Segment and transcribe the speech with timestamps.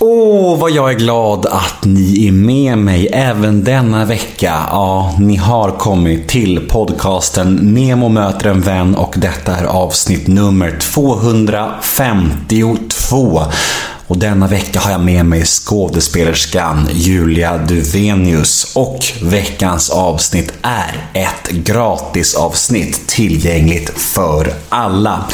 [0.00, 4.54] Åh, oh, vad jag är glad att ni är med mig även denna vecka.
[4.70, 10.78] Ja, ni har kommit till podcasten Nemo möter en vän och detta är avsnitt nummer
[10.80, 13.42] 252.
[14.06, 21.50] Och denna vecka har jag med mig skådespelerskan Julia Duvenius och veckans avsnitt är ett
[21.50, 25.24] gratisavsnitt tillgängligt för alla.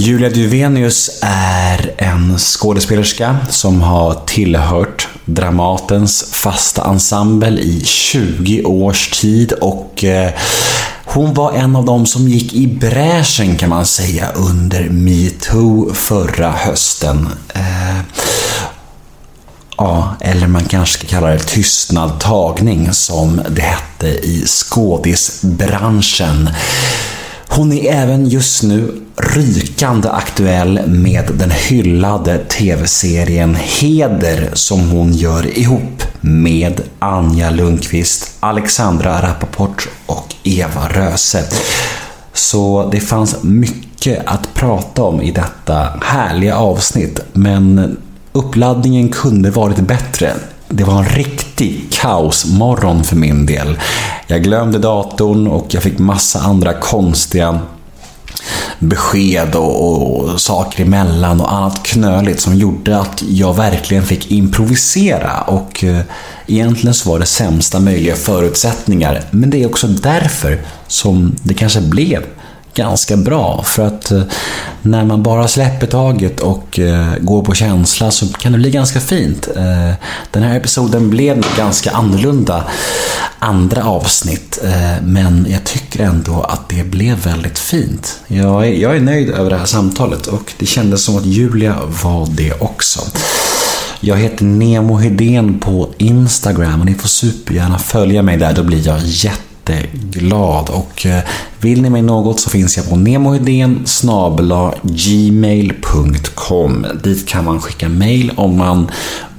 [0.00, 9.52] Julia Duvenius är en skådespelerska som har tillhört Dramatens fasta ensemble i 20 års tid
[9.52, 10.32] och eh,
[11.04, 16.50] hon var en av dem som gick i bräschen kan man säga under metoo förra
[16.50, 17.28] hösten.
[17.54, 18.00] Eh,
[19.76, 26.50] ja, eller man kanske ska kalla det tystnadtagning som det hette i skådisbranschen.
[27.52, 35.58] Hon är även just nu rykande aktuell med den hyllade TV-serien Heder som hon gör
[35.58, 41.44] ihop med Anja Lundqvist, Alexandra Rappaport och Eva Röse.
[42.32, 47.96] Så det fanns mycket att prata om i detta härliga avsnitt, men
[48.32, 50.34] uppladdningen kunde varit bättre.
[50.72, 53.78] Det var en riktig kaosmorgon för min del.
[54.26, 57.60] Jag glömde datorn och jag fick massa andra konstiga
[58.78, 65.42] besked och, och, saker emellan och annat knöligt som gjorde att jag verkligen fick improvisera
[65.42, 66.00] och eh,
[66.46, 69.24] egentligen så var det sämsta möjliga förutsättningar.
[69.30, 72.24] Men det är också därför som det kanske blev
[72.80, 73.62] ganska bra.
[73.62, 74.22] För att eh,
[74.82, 79.00] när man bara släpper taget och eh, går på känsla så kan det bli ganska
[79.00, 79.48] fint.
[79.56, 79.94] Eh,
[80.30, 82.64] den här episoden blev ganska annorlunda
[83.38, 84.58] andra avsnitt.
[85.02, 88.20] Men jag tycker ändå att det blev väldigt fint.
[88.26, 91.76] Jag är, jag är nöjd över det här samtalet och det kändes som att Julia
[92.02, 93.00] var det också.
[94.00, 98.52] Jag heter Nemo Hedén på Instagram och ni får supergärna följa mig där.
[98.52, 100.68] Då blir jag jätte jätteglad.
[100.68, 101.22] Och eh,
[101.60, 103.84] vill ni mig något så finns jag på nemohedén
[104.82, 106.86] gmail.com.
[107.04, 108.90] Dit kan man skicka mail om man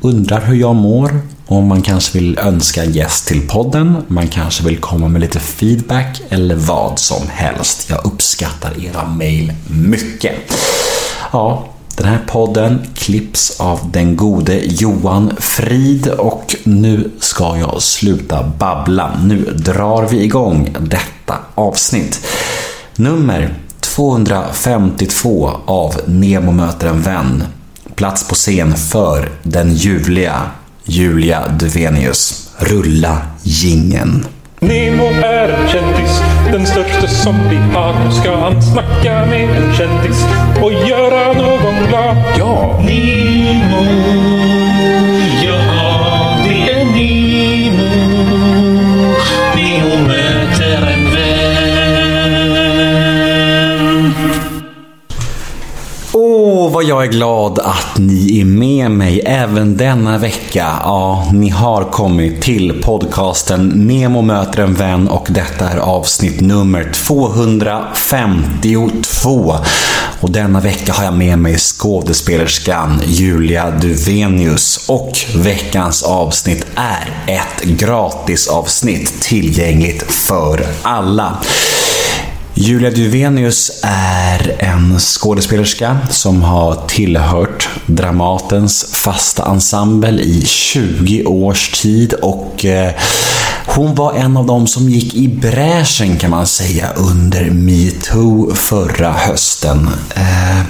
[0.01, 1.21] undrar hur jag mår.
[1.45, 5.39] Om man kanske vill önska en gäst till podden, man kanske vill komma med lite
[5.39, 7.89] feedback eller vad som helst.
[7.89, 10.33] Jag uppskattar era mail mycket.
[11.31, 11.65] Ja,
[12.01, 19.19] den här podden klipps av den gode Johan Frid och nu ska jag sluta babbla.
[19.23, 22.27] Nu drar vi igång detta avsnitt.
[22.95, 27.43] Nummer 252 av Nemo möter en vän.
[27.95, 30.41] Plats på scen för den ljuvliga
[30.83, 32.49] Julia Duvenius.
[32.57, 34.25] Rulla gingen.
[34.63, 37.93] Nemo är en kändis, den största som vi har.
[38.05, 40.25] Nu ska han snacka med en kändis
[40.61, 42.17] och göra någon glad.
[42.39, 42.79] Ja!
[42.85, 44.60] Nemo,
[56.83, 60.67] Jag är glad att ni är med mig även denna vecka.
[60.83, 66.91] Ja, ni har kommit till podcasten Nemo möter en vän och detta är avsnitt nummer
[66.93, 69.55] 252.
[70.21, 77.63] Och denna vecka har jag med mig skådespelerskan Julia Duvenius och veckans avsnitt är ett
[77.63, 81.37] gratisavsnitt tillgängligt för alla.
[82.53, 92.13] Julia Duvenius är en skådespelerska som har tillhört Dramatens fasta ensemble i 20 års tid
[92.13, 92.93] och eh,
[93.65, 99.11] hon var en av dem som gick i bräschen kan man säga under metoo förra
[99.11, 99.89] hösten.
[100.15, 100.61] Eh,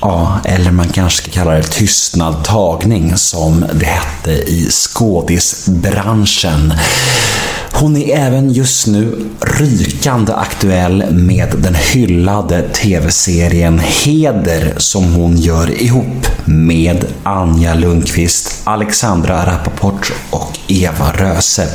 [0.00, 6.74] ja, eller man kanske ska kalla det tystnadtagning som det hette i skådisbranschen.
[7.76, 15.82] Hon är även just nu rykande aktuell med den hyllade TV-serien Heder som hon gör
[15.82, 21.68] ihop med Anja Lundqvist, Alexandra Rappaport och Eva Röse.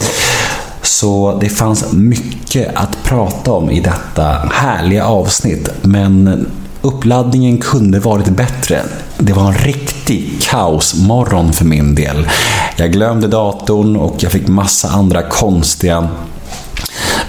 [0.82, 6.46] Så det fanns mycket att prata om i detta härliga avsnitt, men
[6.82, 8.82] uppladdningen kunde varit bättre.
[9.18, 12.28] Det var en riktig kaosmorgon för min del.
[12.78, 16.10] Jag glömde datorn och jag fick massa andra konstiga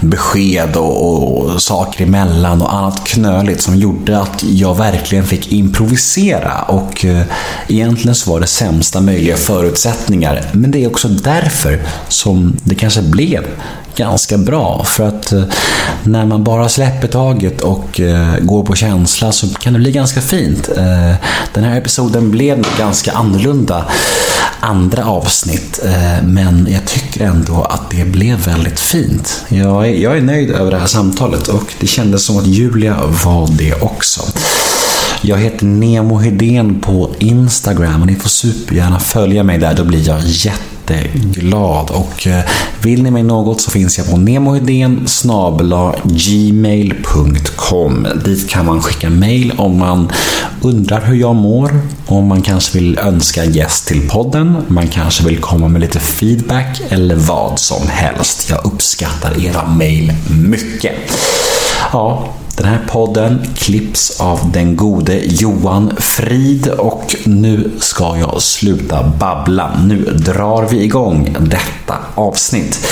[0.01, 6.61] besked och, och saker emellan och annat knöligt som gjorde att jag verkligen fick improvisera
[6.61, 7.21] och eh,
[7.67, 10.45] egentligen så var det sämsta möjliga förutsättningar.
[10.51, 13.45] Men det är också därför som det kanske blev
[13.95, 14.83] ganska bra.
[14.83, 15.43] För att eh,
[16.03, 20.21] när man bara släpper taget och eh, går på känsla så kan det bli ganska
[20.21, 20.69] fint.
[20.77, 21.15] Eh,
[21.53, 23.85] den här episoden blev ganska annorlunda
[24.63, 25.79] andra avsnitt,
[26.23, 29.43] men jag tycker ändå att det blev väldigt fint.
[29.47, 32.97] Jag är, jag är nöjd över det här samtalet och det kändes som att Julia
[33.25, 34.21] var det också.
[35.21, 40.07] Jag heter Nemo Hedén på Instagram och ni får supergärna följa mig där, då blir
[40.07, 40.19] jag
[40.95, 41.89] jätteglad.
[41.89, 42.43] Och eh,
[42.81, 45.07] vill ni mig något så finns jag på nemohedén
[46.03, 48.07] gmail.com.
[48.25, 50.11] Dit kan man skicka mail om man
[50.61, 55.23] undrar hur jag mår, om man kanske vill önska en gäst till podden, man kanske
[55.23, 58.49] vill komma med lite feedback eller vad som helst.
[58.49, 60.93] Jag uppskattar era mail mycket.
[61.91, 62.25] Ja,
[62.61, 69.79] den här podden klipps av den gode Johan Frid och nu ska jag sluta babbla.
[69.83, 72.87] Nu drar vi igång detta avsnitt.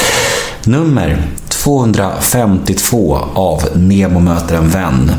[0.63, 5.11] Nummer 252 av Nemo möter en vän.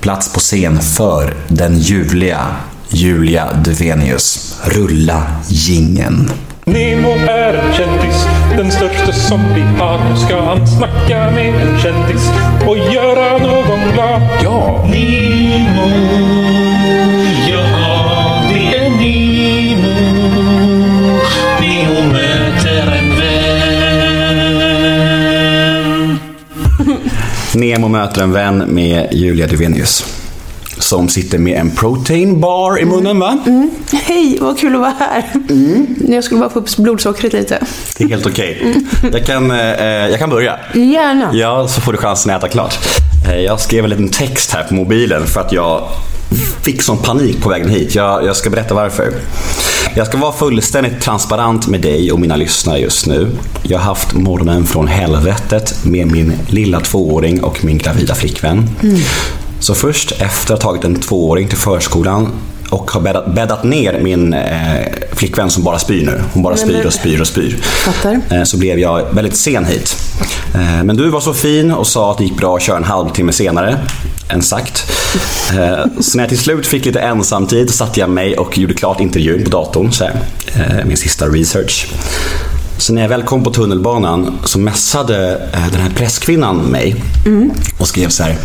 [0.00, 2.46] Plats på scen för den ljuvliga
[2.88, 4.56] Julia Duvenius.
[4.64, 6.30] Rulla gingen.
[6.68, 8.26] Nemo är en kändis,
[8.56, 9.98] den största som vi har.
[10.10, 12.30] Nu ska han snacka med en kändis
[12.66, 14.22] och göra någon glad.
[14.44, 15.90] Ja, Nemo,
[17.48, 19.94] ja det är Nemo.
[21.60, 23.38] Nemo möter en vän.
[27.54, 30.25] Nemo möter en vän med Julia Duvenius.
[30.86, 33.38] Som sitter med en protein bar i munnen va?
[33.92, 35.24] Hej, vad kul att vara här.
[36.08, 37.66] Jag skulle bara få upp blodsockret lite.
[37.98, 38.74] Det är helt okej.
[39.12, 40.58] Jag, kan, eh, jag kan börja.
[40.74, 41.30] Gärna.
[41.34, 42.78] Ja, så får du chansen att äta klart.
[43.28, 45.88] Eh, Jag skrev en liten text här på mobilen för att jag
[46.62, 47.94] fick sån panik på vägen hit.
[47.94, 49.12] Jag, jag ska berätta varför.
[49.96, 53.28] Jag ska vara fullständigt transparent med dig och mina lyssnare just nu.
[53.62, 58.68] Jag har haft morgonen från helvetet med min lilla tvååring och min gravida flickvän.
[59.60, 62.28] Så först efter att ha tagit en tvååring till förskolan
[62.70, 66.22] och har bäddat, bäddat ner min eh, flickvän som bara spyr nu.
[66.32, 67.58] Hon bara spyr och spyr och spyr.
[68.30, 69.96] Eh, så blev jag väldigt sen hit.
[70.54, 72.84] Eh, Men du var så fin och sa att det gick bra att köra en
[72.84, 73.78] halvtimme senare
[74.28, 74.92] än sagt.
[75.50, 79.00] Eh, Så när jag till slut fick lite ensamtid satte jag mig och gjorde klart
[79.00, 80.16] intervjun på datorn, så här,
[80.54, 81.86] eh, min sista research.
[82.78, 87.04] Så när jag väl kom på tunnelbanan så messade eh, den här presskvinnan mig
[87.78, 88.36] och skrev så här.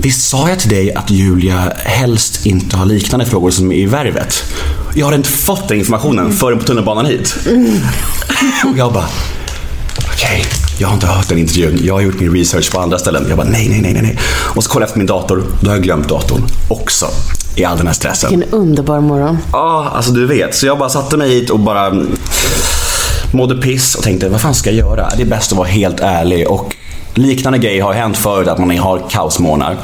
[0.00, 4.44] Visst sa jag till dig att Julia helst inte har liknande frågor som i Värvet?
[4.94, 7.36] Jag har inte fått den informationen förrän på tunnelbanan hit.
[8.72, 9.06] Och jag bara,
[10.12, 10.44] okej,
[10.78, 11.80] jag har inte hört den intervjun.
[11.82, 13.26] Jag har gjort min research på andra ställen.
[13.28, 14.18] Jag bara, nej, nej, nej, nej.
[14.56, 15.44] Och så kollade jag efter min dator.
[15.60, 17.06] Då har jag glömt datorn också.
[17.56, 18.30] I all den här stressen.
[18.30, 19.38] Vilken underbar morgon.
[19.52, 20.54] Ja, alltså du vet.
[20.54, 22.16] Så jag bara satte mig hit och bara mm,
[23.32, 25.08] mådde piss och tänkte, vad fan ska jag göra?
[25.16, 26.48] Det är bäst att vara helt ärlig.
[26.48, 26.76] Och
[27.14, 29.76] liknande grejer har hänt förut, att man har kaosmånader.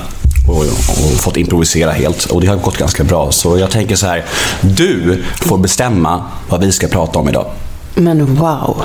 [0.48, 2.24] Och, och fått improvisera helt.
[2.24, 3.32] Och det har gått ganska bra.
[3.32, 4.24] Så jag tänker så här,
[4.60, 7.46] du får bestämma vad vi ska prata om idag.
[7.94, 8.82] Men wow.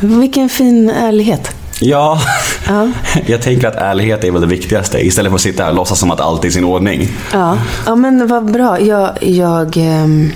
[0.00, 1.54] Vilken fin ärlighet.
[1.80, 2.20] Ja,
[2.66, 2.88] Ja.
[3.26, 5.06] jag tänker att ärlighet är väl det viktigaste.
[5.06, 7.08] Istället för att sitta här och låtsas som att allt är i sin ordning.
[7.32, 8.80] Ja, ja men vad bra.
[8.80, 10.30] Jag, jag, ehm,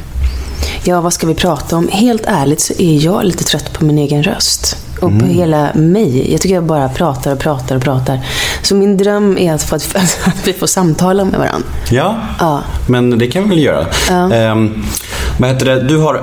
[0.85, 1.89] ja, vad ska vi prata om?
[1.89, 4.77] Helt ärligt så är jag lite trött på min egen röst.
[5.01, 6.33] Och på hela mig.
[6.33, 8.21] Jag tycker jag bara pratar och pratar och pratar.
[8.63, 9.75] Så min dröm är att, få,
[10.25, 11.69] att vi får samtala med varandra.
[11.91, 12.63] Ja, Ja.
[12.89, 13.87] men det kan vi väl göra.
[14.11, 14.33] Ja.
[14.35, 14.85] Ehm,
[15.39, 15.83] vad heter det?
[15.83, 16.23] Du har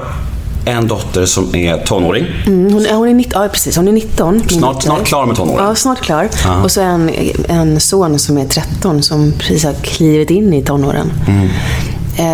[0.66, 2.26] en dotter som är tonåring.
[2.48, 4.34] Mm, hon, hon är 19, ja, precis, hon är 19.
[4.34, 5.66] min Snart, snart klar med tonåren.
[5.66, 6.30] Ja, snart klar.
[6.44, 6.64] Ja.
[6.64, 7.12] Och så en,
[7.48, 11.12] en son som är 13 som precis har klivit in i tonåren.
[11.28, 11.50] Mm.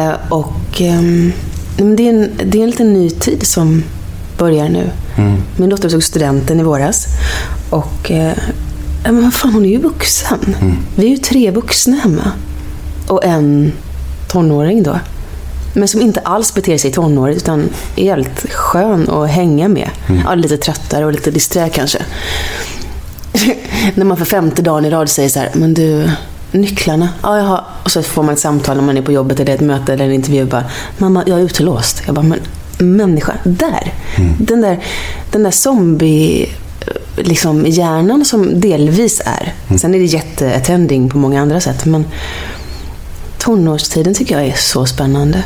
[0.10, 1.34] Eh, och ehm,
[1.78, 3.84] det, är en, det är en liten ny tid som
[4.38, 4.90] börjar nu.
[5.18, 5.42] Mm.
[5.58, 7.08] Min dotter tog studenten i våras.
[7.70, 8.34] Och eh,
[9.04, 10.56] men vad fan, hon är ju vuxen.
[10.62, 10.78] Mm.
[10.96, 12.32] Vi är ju tre vuxna hemma.
[13.08, 13.72] Och en
[14.28, 15.00] tonåring då.
[15.74, 19.90] Men som inte alls beter sig tonårigt utan är jävligt skön att hänga med.
[20.10, 20.22] Mm.
[20.25, 22.00] Ja, lite tröttare och lite disträ kanske.
[23.96, 26.10] När man för femte dagen i rad säger så här, men du,
[26.51, 27.10] nycklarna?
[27.24, 27.63] Ja, jag har.
[27.84, 30.05] Och så får man ett samtal när man är på jobbet eller ett möte eller
[30.05, 30.46] en intervju.
[30.46, 30.63] Bara,
[30.98, 32.03] Mamma, jag är utelåst.
[32.05, 32.39] Jag bara, men
[32.77, 33.93] människa, där.
[34.39, 34.79] Den där,
[35.31, 36.50] den där zombie
[37.15, 39.53] liksom hjärnan som delvis är.
[39.77, 41.86] Sen är det jätteattending på många andra sätt.
[41.86, 42.05] Men
[43.38, 45.43] tonårstiden tycker jag är så spännande.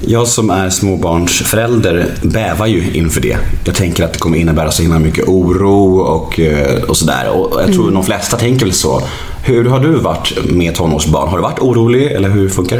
[0.00, 3.36] Jag som är småbarnsförälder bävar ju inför det.
[3.64, 7.28] Jag tänker att det kommer innebära så himla mycket oro och, eh, och sådär.
[7.30, 9.02] Och jag tror de flesta tänker väl så.
[9.46, 11.28] Hur har du varit med tonårsbarn?
[11.28, 12.78] Har du varit orolig eller hur funkar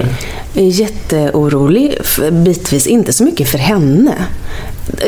[0.55, 0.63] det?
[0.63, 1.99] Jätteorolig,
[2.33, 4.15] bitvis inte så mycket för henne.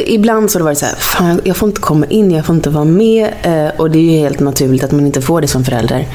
[0.06, 2.54] Ibland så har det varit så här, fan jag får inte komma in, jag får
[2.54, 3.28] inte vara med.
[3.42, 6.06] Eh, och det är ju helt naturligt att man inte får det som förälder.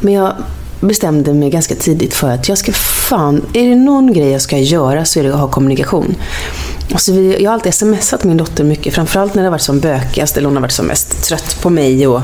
[0.00, 0.32] Men jag
[0.80, 4.58] bestämde mig ganska tidigt för att jag ska fan, är det någon grej jag ska
[4.58, 6.14] göra så är det att ha kommunikation.
[6.96, 9.80] Så vi, jag har alltid smsat min dotter mycket, framförallt när det har varit som
[9.80, 12.22] bökigast eller hon har varit som mest trött på mig och,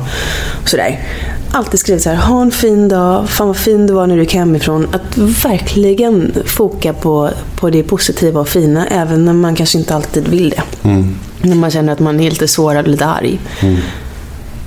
[0.62, 1.00] och sådär.
[1.52, 4.22] Alltid skrivit så här, ha en fin dag, fan vad fin du var när du
[4.22, 4.88] gick hemifrån.
[4.92, 10.28] Att verkligen foka på, på det positiva och fina, även när man kanske inte alltid
[10.28, 10.62] vill det.
[11.42, 13.40] När man känner att man är lite sårad och lite arg.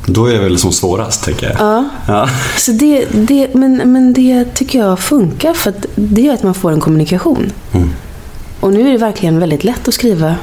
[0.06, 1.56] Då är det väl som svårast, tänker jag.
[1.60, 1.90] Ja.
[2.08, 2.30] Ja.
[2.58, 6.54] Så det, det, men, men det tycker jag funkar för att det gör att man
[6.54, 7.52] får en kommunikation.
[8.60, 10.36] Och nu är det verkligen väldigt lätt att skriva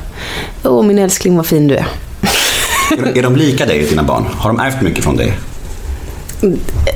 [0.65, 1.87] Åh min älskling vad fin du är.
[2.99, 4.25] Är, är de lika dig, dina barn?
[4.37, 5.39] Har de ärvt mycket från dig?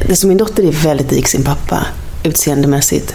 [0.09, 1.87] Det som min dotter är väldigt lik sin pappa
[2.25, 3.15] utseendemässigt.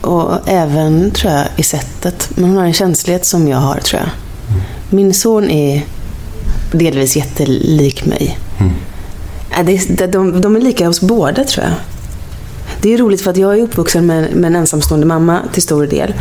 [0.00, 2.30] Och även tror jag i sättet.
[2.34, 4.10] Men hon har en känslighet som jag har tror jag.
[4.90, 5.84] Min son är
[6.72, 8.38] delvis jättelik mig.
[9.56, 11.74] Ja, det de, de är lika oss båda tror jag.
[12.82, 15.86] Det är roligt för att jag är uppvuxen med, med en ensamstående mamma till stor
[15.86, 16.14] del.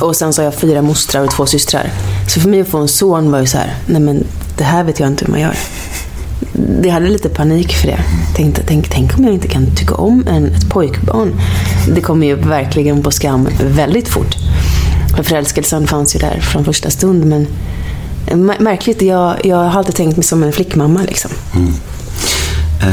[0.00, 1.90] Och sen så har jag fyra mostrar och två systrar.
[2.28, 4.24] Så för mig att få en son var ju så här, nej men
[4.58, 5.56] det här vet jag inte hur man gör.
[6.52, 7.98] Det hade lite panik för det.
[8.36, 11.40] Tänkte, tänk, tänk om jag inte kan tycka om en, ett pojkbarn.
[11.94, 14.36] Det kommer ju verkligen på skam väldigt fort.
[15.16, 17.24] För förälskelsen fanns ju där från första stund.
[17.24, 17.46] Men
[18.58, 21.00] märkligt, jag, jag har alltid tänkt mig som en flickmamma.
[21.02, 21.30] Liksom.
[21.56, 21.72] Mm.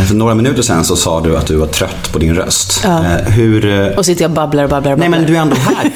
[0.07, 2.81] För några minuter sedan så sa du att du var trött på din röst.
[2.83, 2.99] Ja.
[3.05, 3.65] Eh, Hur...
[3.91, 5.19] eh, Och sitter jag och babblar och babblar och Nej babblar.
[5.19, 5.91] men du är ändå här.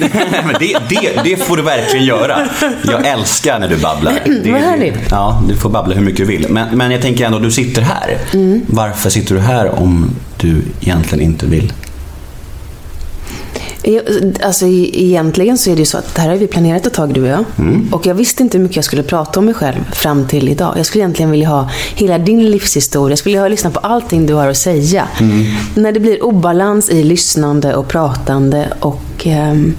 [0.59, 2.47] Det, det, det får du verkligen göra.
[2.83, 4.13] Jag älskar när du babblar.
[4.43, 4.95] Det, Vad härligt.
[5.09, 6.45] Ja, du får babbla hur mycket du vill.
[6.49, 8.17] Men, men jag tänker ändå, du sitter här.
[8.33, 8.61] Mm.
[8.67, 11.73] Varför sitter du här om du egentligen inte vill?
[14.43, 16.93] Alltså e- egentligen så är det ju så att det här har vi planerat ett
[16.93, 17.45] tag du och jag.
[17.91, 20.73] Och jag visste inte hur mycket jag skulle prata om mig själv fram till idag.
[20.77, 23.11] Jag skulle egentligen vilja ha hela din livshistoria.
[23.11, 25.07] Jag skulle vilja lyssna på allting du har att säga.
[25.75, 29.73] När det blir obalans i lyssnande och pratande och ehm,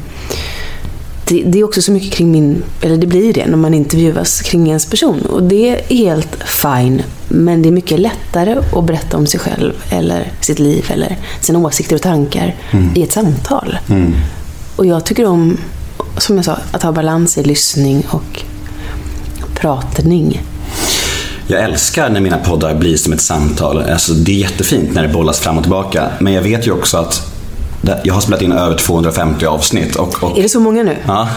[1.29, 4.41] det, det är också så mycket kring min, eller det blir det när man intervjuas
[4.43, 5.21] kring ens person.
[5.21, 7.03] Och det är helt fine.
[7.29, 11.59] Men det är mycket lättare att berätta om sig själv eller sitt liv eller sina
[11.59, 12.55] åsikter och tankar
[12.95, 13.79] i ett samtal.
[14.77, 15.59] Och jag tycker om,
[16.19, 18.43] som jag sa, att ha balans i lyssning och
[19.55, 20.43] pratning.
[21.47, 23.83] Jag älskar när mina poddar blir som ett samtal.
[23.83, 26.11] Alltså, det är jättefint när det bollas fram och tillbaka.
[26.21, 27.36] Men jag vet ju också att
[28.05, 29.97] jag har spelat in över 250 avsnitt.
[29.97, 30.97] Och, och Är det så många nu?
[31.07, 31.29] Ja,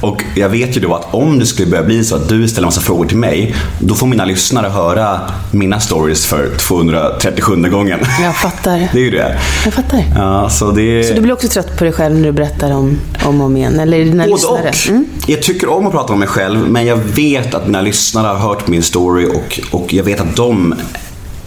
[0.00, 2.66] och jag vet ju då att om det skulle börja bli så att du ställer
[2.66, 7.98] massa frågor till mig, då får mina lyssnare höra mina stories för 237 gången.
[8.22, 8.78] Jag fattar.
[8.92, 9.38] Det är ju det.
[9.64, 10.04] Jag fattar.
[10.16, 12.98] Ja, så det Så du blir också trött på dig själv när du berättar om,
[13.24, 13.80] om och om igen?
[13.80, 14.68] Eller är det dina Både lyssnare?
[14.68, 14.88] och.
[14.88, 15.06] Mm.
[15.26, 18.34] Jag tycker om att prata om mig själv, men jag vet att mina lyssnare har
[18.48, 20.74] hört min story och, och jag vet att de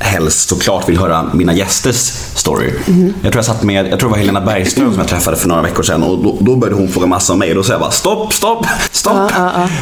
[0.09, 1.95] helst såklart vill höra mina gästers
[2.35, 2.73] story.
[2.87, 3.13] Mm.
[3.21, 5.47] Jag tror jag satt med, jag tror det var Helena Bergström som jag träffade för
[5.47, 7.73] några veckor sedan och då, då började hon fråga massa om mig och då sa
[7.73, 9.31] jag bara stopp, stopp, stopp.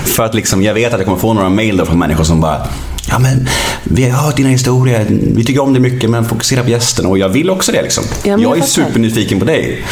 [0.05, 2.67] För att liksom, jag vet att jag kommer få några mail från människor som bara
[3.09, 3.47] Ja men
[3.83, 7.17] vi har hört dina historier, vi tycker om det mycket men fokusera på gästen och
[7.17, 8.03] jag vill också det liksom.
[8.03, 8.67] Ja, jag är jag fattar.
[8.67, 9.85] supernyfiken på dig.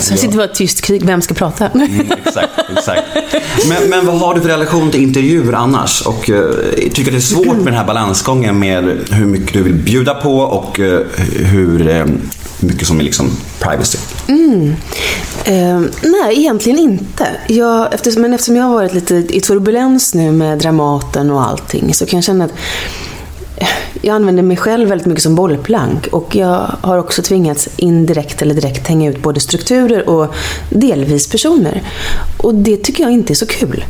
[0.00, 1.68] Så jag sitter bara ett tyst krig, vem ska prata?
[1.68, 3.02] Mm, exakt, exakt.
[3.68, 6.02] Men, men vad har du för relation till intervjuer annars?
[6.02, 6.36] Och uh,
[6.92, 10.38] tycker det är svårt med den här balansgången med hur mycket du vill bjuda på
[10.38, 11.00] och eh,
[11.36, 12.04] hur eh,
[12.60, 13.98] mycket som är liksom privacy?
[15.44, 17.26] Eh, nej, egentligen inte.
[17.46, 21.94] Jag, eftersom, men eftersom jag har varit lite i turbulens nu med Dramaten och allting
[21.94, 22.52] så kan jag känna att
[23.56, 23.66] eh,
[24.02, 28.54] jag använder mig själv väldigt mycket som bollplank och jag har också tvingats indirekt eller
[28.54, 30.34] direkt hänga ut både strukturer och
[30.70, 31.82] delvis personer.
[32.36, 33.84] Och det tycker jag inte är så kul.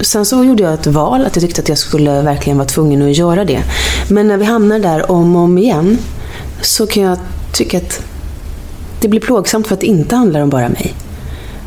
[0.00, 3.02] Sen så gjorde jag ett val, att jag tyckte att jag skulle verkligen vara tvungen
[3.02, 3.62] att göra det.
[4.08, 5.98] Men när vi hamnar där om och om igen
[6.62, 7.18] så kan jag
[7.52, 8.00] tycka att
[9.00, 10.94] det blir plågsamt för att det inte handlar om bara mig.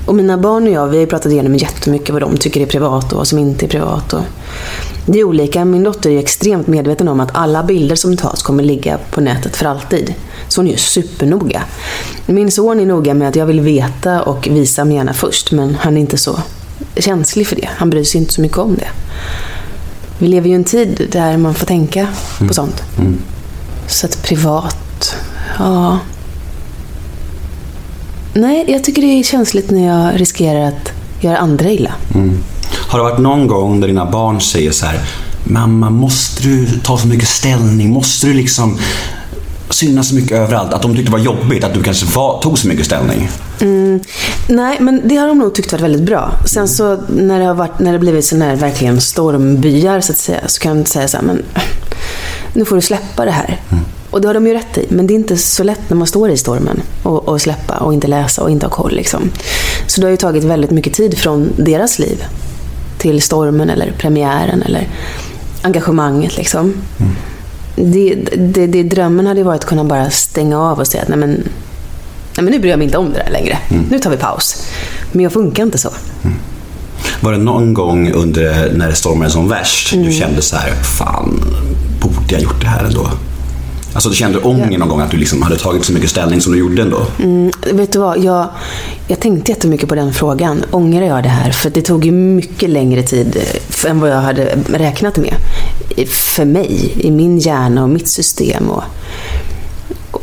[0.06, 2.66] Och mina barn och jag, vi har ju pratat igenom jättemycket vad de tycker är
[2.66, 4.14] privat och vad som inte är privat.
[4.14, 4.22] Och
[5.06, 5.66] det är olika.
[5.66, 9.56] Min dotter är extremt medveten om att alla bilder som tas kommer ligga på nätet
[9.56, 10.14] för alltid.
[10.48, 11.64] Så hon är ju supernoga.
[12.26, 15.76] Min son är noga med att jag vill veta och visa mig gärna först, men
[15.76, 16.40] han är inte så
[16.96, 17.70] känslig för det.
[17.78, 18.88] Han bryr sig inte så mycket om det.
[20.18, 22.08] Vi lever ju i en tid där man får tänka
[22.48, 22.84] på sånt.
[23.88, 25.16] Så att privat,
[25.58, 26.00] ja...
[28.34, 31.92] Nej, jag tycker det är känsligt när jag riskerar att göra andra illa.
[32.88, 35.00] Har det varit någon gång där dina barn säger så här
[35.44, 37.90] Mamma, måste du ta så mycket ställning?
[37.90, 38.78] Måste du liksom
[39.70, 40.74] synas så mycket överallt?
[40.74, 43.30] Att de tyckte det var jobbigt att du kanske var, tog så mycket ställning?
[44.48, 46.32] Nej, men det har de nog tyckt varit väldigt bra.
[46.46, 50.18] Sen så när det har varit, när det blivit sån här verkligen stormbyar så att
[50.18, 51.44] säga, så kan de säga så här, men
[52.54, 53.62] nu får du släppa det här.
[54.10, 56.08] Och det har de ju rätt i, men det är inte så lätt när man
[56.08, 58.96] står i stormen och, och släppa och inte läsa och inte ha koll.
[58.96, 59.32] Liksom.
[59.88, 62.24] Så det har ju tagit väldigt mycket tid från deras liv
[62.98, 64.88] till stormen eller premiären eller
[65.62, 66.38] engagemanget.
[66.38, 66.74] Liksom.
[67.80, 71.18] Det, det, det, drömmen hade varit att kunna bara stänga av och säga att nej
[71.18, 71.44] men, nej
[72.36, 73.58] men nu bryr jag mig inte om det där längre.
[73.90, 74.64] Nu tar vi paus.
[75.12, 75.90] Men jag funkar inte så.
[77.20, 81.44] Var det någon gång under när det stormade som värst du kände så här, fan,
[82.02, 83.10] borde jag gjort det här ändå?
[84.00, 86.52] Alltså du kände ånger någon gång att du liksom hade tagit så mycket ställning som
[86.52, 87.06] du gjorde ändå?
[87.20, 88.48] Mm, vet du vad, jag,
[89.08, 90.64] jag tänkte jättemycket på den frågan.
[90.72, 91.52] Ångrar jag det här?
[91.52, 95.34] För det tog ju mycket längre tid eh, än vad jag hade räknat med.
[96.08, 98.70] För mig, i min hjärna och mitt system.
[98.70, 98.84] Och,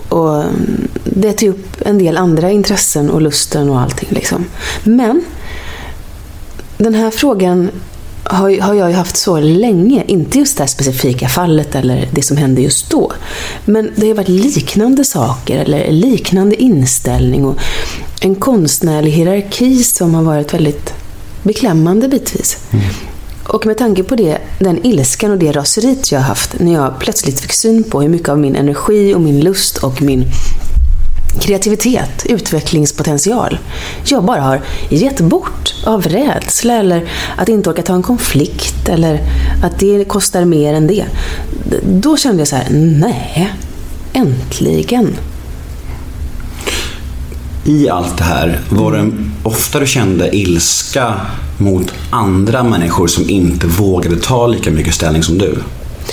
[0.09, 4.09] och mm, det tog upp en del andra intressen och lusten och allting.
[4.11, 4.45] Liksom.
[4.85, 5.25] Men
[6.79, 7.71] den här frågan
[8.31, 10.05] har, har jag ju haft så länge.
[10.07, 13.13] Inte just det här specifika fallet eller det som hände just då.
[13.65, 17.59] Men det har varit liknande saker eller liknande inställning och
[18.21, 20.95] en konstnärlig hierarki som har varit väldigt
[21.43, 22.59] beklämmande bitvis.
[23.49, 26.99] Och med tanke på det, den ilskan och det raseriet jag har haft när jag
[26.99, 30.25] plötsligt fick syn på hur mycket av min energi och min lust och min
[31.41, 33.59] kreativitet, utvecklingspotential.
[34.05, 39.21] Jag bara har gett bort av rädsla eller att inte orka ta en konflikt eller
[39.63, 41.05] att det kostar mer än det.
[41.85, 43.55] Då kände jag så här, nej,
[44.13, 45.17] äntligen.
[47.65, 49.11] I allt det här, var det
[49.43, 51.15] ofta du kände ilska
[51.59, 55.59] mot andra människor som inte vågade ta lika mycket ställning som du?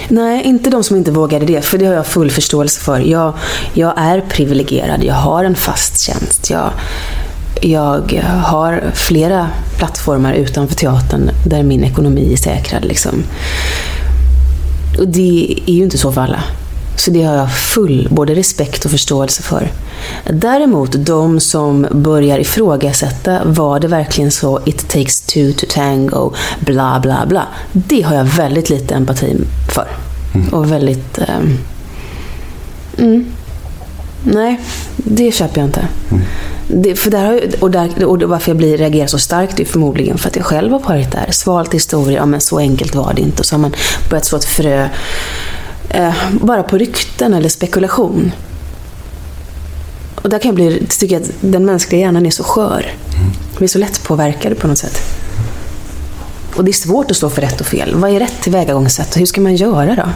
[0.07, 2.99] Nej, inte de som inte vågade det, för det har jag full förståelse för.
[2.99, 3.33] Jag,
[3.73, 6.49] jag är privilegierad, jag har en fast tjänst.
[6.49, 6.71] Jag,
[7.61, 12.85] jag har flera plattformar utanför teatern där min ekonomi är säkrad.
[12.85, 13.23] Liksom.
[14.99, 16.43] Och det är ju inte så för alla.
[16.95, 19.71] Så det har jag full både respekt och förståelse för.
[20.29, 26.99] Däremot de som börjar ifrågasätta, var det verkligen så it takes two to tango, bla
[26.99, 27.47] bla bla.
[27.71, 29.37] Det har jag väldigt lite empati
[29.75, 29.87] för.
[30.51, 31.17] Och väldigt...
[31.17, 31.57] ehm,
[32.97, 33.25] mm,
[34.23, 34.59] nej,
[34.97, 35.87] det köper jag inte.
[36.67, 39.65] Det, för där har jag, och, där, och varför jag blir, reagerar så starkt är
[39.65, 41.27] förmodligen för att jag själv har varit där.
[41.31, 43.39] Svalt historia, ja men så enkelt var det inte.
[43.39, 43.75] Och så har man
[44.09, 44.89] börjat så ett frö
[45.93, 48.31] eh, bara på rykten eller spekulation.
[50.15, 52.93] Och där kan jag bli, tycker jag att den mänskliga hjärnan är så skör.
[53.57, 55.01] Vi är så lätt påverkade på något sätt.
[56.55, 57.95] Och det är svårt att stå för rätt och fel.
[57.95, 60.09] Vad är rätt tillvägagångssätt och hur ska man göra då?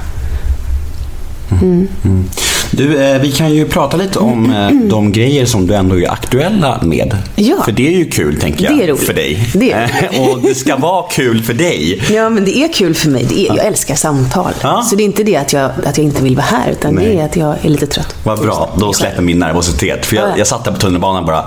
[2.71, 6.11] Du, eh, vi kan ju prata lite om eh, de grejer som du ändå är
[6.11, 7.15] aktuella med.
[7.35, 7.55] Ja.
[7.65, 9.05] För det är ju kul, tänker jag, Det är roligt.
[9.05, 9.47] för dig.
[9.53, 12.01] Det är Eh, Och det ska vara kul för dig.
[12.11, 13.25] Ja, men det är kul för mig.
[13.29, 14.51] Det är, jag älskar samtal.
[14.61, 14.81] Ja.
[14.89, 17.05] Så det är inte det att jag, att jag inte vill vara här, utan Nej.
[17.05, 18.15] det är att jag är lite trött.
[18.23, 20.05] Vad bra, då släpper min nervositet.
[20.05, 20.37] För Ja, jag, ja.
[20.37, 21.43] jag satt där på tunnelbanan bara.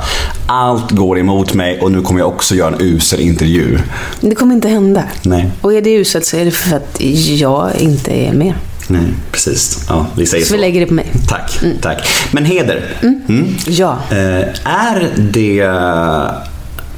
[0.46, 3.78] Allt går emot mig och nu kommer jag också göra en usel intervju.
[4.20, 5.02] Det kommer inte hända.
[5.22, 5.50] Nej.
[5.60, 8.54] Och är det uselt så är det för att jag inte är med.
[8.90, 9.84] Nej, precis.
[9.88, 10.54] Ja, vi säger Så så.
[10.54, 11.12] vi lägger det på mig.
[11.28, 12.08] Tack, tack.
[12.32, 12.82] Men heder.
[13.02, 13.56] Mm.
[13.66, 13.98] Ja.
[14.10, 14.16] Eh,
[14.64, 15.62] är det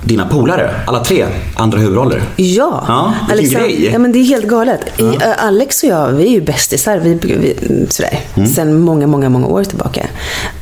[0.02, 2.22] dina polare, alla tre, andra huvudroller?
[2.36, 3.90] Ja, Ja, vilken grej.
[3.92, 4.80] ja men det är helt galet.
[5.00, 6.98] I, äh, Alex och jag, vi är ju bästisar.
[6.98, 7.56] Vi, vi,
[7.90, 8.48] sådär, Mm.
[8.48, 10.06] Sen många, många, många år tillbaka.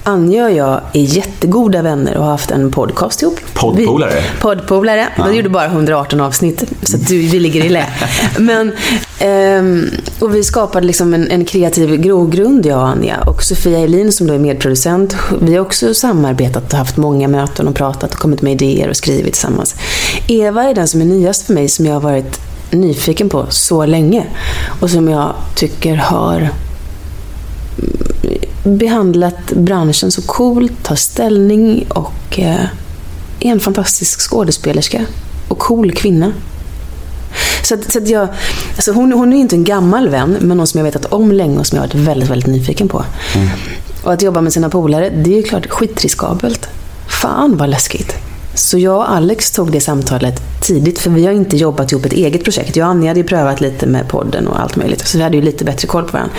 [0.04, 3.40] Anja och jag är jättegoda vänner och har haft en podcast ihop.
[3.54, 4.14] Poddpolare?
[4.14, 5.08] Vi, poddpolare.
[5.30, 7.86] Vi gjorde bara 118 avsnitt, så du, vi ligger i lä.
[8.38, 8.72] Men,
[9.18, 9.86] ehm,
[10.18, 13.16] och vi skapade liksom en, en kreativ grogrund, jag och Anja.
[13.26, 17.68] Och Sofia Elin som då är medproducent, vi har också samarbetat och haft många möten
[17.68, 19.74] och pratat och kommit med idéer och skrivit tillsammans.
[20.26, 22.40] Eva är den som är nyast för mig, som jag har varit
[22.70, 24.26] nyfiken på så länge.
[24.80, 26.50] Och som jag tycker har
[28.64, 32.64] behandlat branschen så coolt, tar ställning och eh,
[33.40, 35.04] är en fantastisk skådespelerska
[35.48, 36.32] och cool kvinna.
[37.62, 38.28] Så, att, så att jag,
[38.76, 41.58] alltså hon, hon är inte en gammal vän, men någon som jag vetat om länge
[41.58, 43.04] och som jag har varit väldigt, väldigt nyfiken på.
[44.02, 46.68] Och att jobba med sina polare, det är ju klart skitriskabelt.
[47.22, 48.14] Fan vad läskigt.
[48.60, 52.12] Så jag och Alex tog det samtalet tidigt, för vi har inte jobbat ihop ett
[52.12, 52.76] eget projekt.
[52.76, 55.36] Jag och Anja hade ju prövat lite med podden och allt möjligt, så vi hade
[55.36, 56.34] ju lite bättre koll på varandra.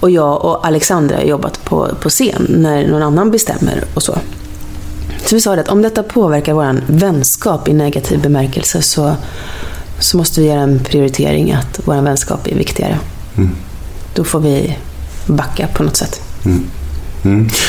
[0.00, 4.18] Och jag och Alexandra har jobbat på, på scen när någon annan bestämmer och så.
[5.26, 9.16] Så vi sa det att om detta påverkar vår vänskap i negativ bemärkelse så,
[9.98, 12.98] så måste vi göra en prioritering att vår vänskap är viktigare.
[14.14, 14.76] Då får vi
[15.26, 16.20] backa på något sätt.
[16.44, 16.64] Mm.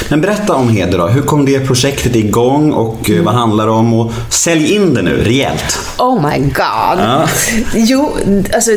[0.09, 1.07] Men berätta om Heder då.
[1.07, 3.93] Hur kom det projektet igång och eh, vad handlar det om?
[3.93, 5.79] Och sälj in det nu rejält.
[5.97, 7.27] Oh my god.
[7.73, 8.15] Jo,
[8.53, 8.71] alltså,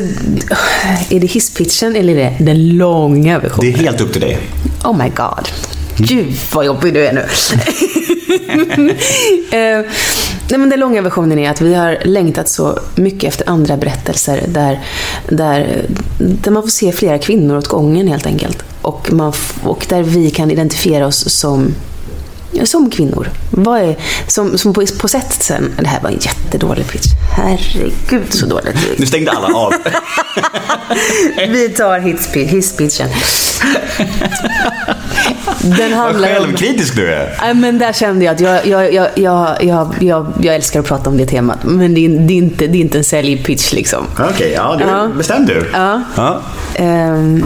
[1.10, 3.74] är det hisspitchen eller är det den långa Det versionen?
[3.74, 4.38] är helt upp till dig.
[4.84, 5.48] Oh my god.
[5.96, 7.24] Gud vad jobbig du är nu.
[10.48, 14.44] nej men den långa versionen är att vi har längtat så mycket efter andra berättelser
[14.48, 14.80] där,
[15.28, 15.86] där,
[16.18, 18.62] där man får se flera kvinnor åt gången helt enkelt.
[18.82, 21.74] Och, man, och där vi kan identifiera oss som
[22.64, 23.28] som kvinnor.
[23.50, 27.06] Vad är, som, som på, på sätt sen, det här var en jättedålig pitch.
[27.36, 28.76] Herregud så dåligt.
[28.98, 29.72] Nu stängde alla av.
[31.48, 33.08] Vi tar hisspitch- hisspitchen.
[35.60, 36.44] Den Vad handlar om...
[36.44, 37.36] självkritisk du är.
[37.40, 40.86] Nej, men där kände jag att jag, jag, jag, jag, jag, jag, jag älskar att
[40.86, 41.58] prata om det temat.
[41.64, 44.06] Men det är, det är, inte, det är inte en säljpitch liksom.
[44.30, 45.08] Okej, ja, det Ja.
[45.16, 45.70] bestäm du.
[45.72, 46.02] Ja.
[46.16, 46.40] Ja.
[46.74, 47.44] Ehm,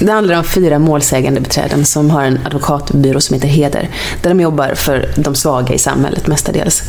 [0.00, 3.88] det handlar om fyra målsägande beträden som har en advokatbyrå som heter Heder.
[4.22, 6.82] Där de jobbar för de svaga i samhället mestadels.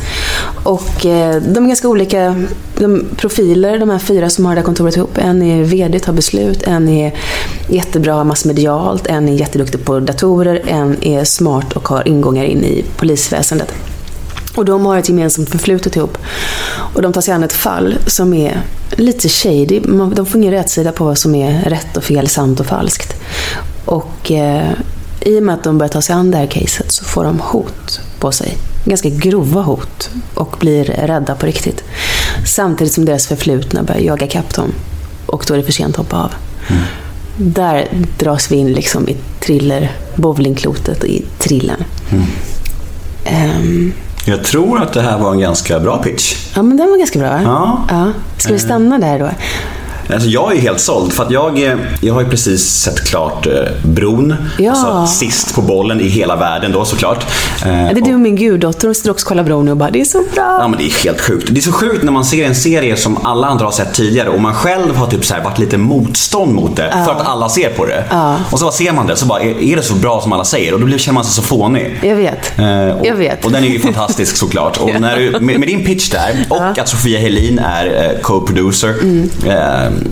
[0.62, 2.44] Och eh, de är ganska olika
[2.78, 5.18] de profiler, de här fyra som har det här kontoret ihop.
[5.18, 6.62] En är VD, tar beslut.
[6.62, 7.14] En är
[7.68, 9.06] jättebra massmedialt.
[9.06, 10.62] En är jätteduktig på datorer.
[10.66, 13.74] En är smart och har ingångar in i polisväsendet.
[14.54, 16.18] Och de har ett gemensamt förflutet ihop.
[16.94, 19.80] Och de tar sig an ett fall som är lite shady.
[20.14, 23.14] De får ingen rätsida på vad som är rätt och fel, sant och falskt.
[23.84, 24.72] Och eh,
[25.20, 27.40] i och med att de börjar ta sig an det här caset så får de
[27.40, 28.56] hot på sig.
[28.84, 30.10] Ganska grova hot.
[30.34, 31.84] Och blir rädda på riktigt.
[32.46, 34.72] Samtidigt som deras förflutna börjar jaga kapp dem.
[35.26, 36.30] Och då är det för sent att hoppa av.
[37.36, 41.84] Där dras vi in liksom i thriller, bowlingklotet i thrillern.
[43.24, 43.92] Ehm,
[44.24, 46.36] Jag tror att det här var en ganska bra pitch.
[46.54, 47.42] Ja, men den var ganska bra.
[47.42, 47.86] Ja.
[47.90, 48.12] ja.
[48.38, 49.30] Ska vi stanna där då?
[50.12, 53.46] Alltså jag är helt såld för att jag, eh, jag har ju precis sett klart
[53.46, 53.52] eh,
[53.84, 54.34] Bron.
[54.58, 54.70] Ja.
[54.72, 57.26] Alltså, sist på bollen i hela världen då såklart.
[57.64, 59.90] Eh, Det är du och min guddotter, hon sitter också och kollar Bron och bara,
[59.90, 60.58] det är så bra.
[60.60, 61.48] Ja men det är helt sjukt.
[61.50, 64.28] Det är så sjukt när man ser en serie som alla andra har sett tidigare
[64.28, 67.70] och man själv har typ så varit lite motstånd mot det för att alla ser
[67.70, 68.04] på det.
[68.50, 70.44] Och så bara ser man det så bara, är är det så bra som alla
[70.44, 70.74] säger?
[70.74, 71.98] Och då blir- känner man sig så fånig.
[72.02, 72.58] Jag vet.
[72.58, 73.44] Eh, och, Jag vet.
[73.44, 74.76] Och den är ju fantastisk såklart.
[74.76, 78.94] Och när du, med, med din pitch där och att Sofia Helin är eh, co-producer.
[79.02, 79.30] Mm.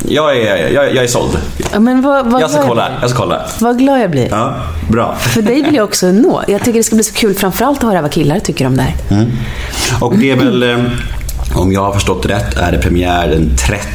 [0.08, 1.38] Jag, är, jag, jag är såld.
[1.72, 2.86] Ja, men vad, vad, Jag ska kolla.
[2.88, 2.98] blir.
[3.00, 3.46] Jag ska kolla.
[3.60, 4.28] Vad glad jag blir.
[4.30, 4.54] Ja,
[4.90, 5.14] bra.
[5.14, 6.42] För dig vill jag också nå.
[6.48, 8.82] Jag tycker det ska bli så kul framförallt att höra vad killar tycker om det
[8.82, 9.26] här.
[10.00, 10.76] Och det är väl, eh,
[11.54, 13.88] om jag har förstått rätt, är det premiär den 30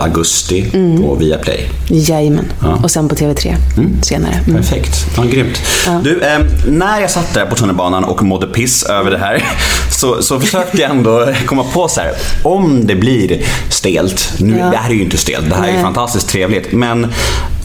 [0.00, 1.68] augusti på Viaplay.
[1.88, 2.52] Jajamän.
[2.82, 3.54] Och sen på TV3
[4.02, 4.34] senare.
[4.46, 4.56] Mm.
[4.56, 5.06] Perfekt.
[5.16, 5.62] Ja, grymt.
[6.04, 9.44] Du, eh, när jag satt där på tunnelbanan och mådde piss över det här
[9.90, 12.10] så, så försökte jag ändå komma på så här.
[12.42, 14.66] Om det blir stelt, nu, Ja.
[14.70, 15.82] det här är ju inte stelt, det här är ju Nej.
[15.82, 16.72] fantastiskt trevligt.
[16.72, 17.06] Men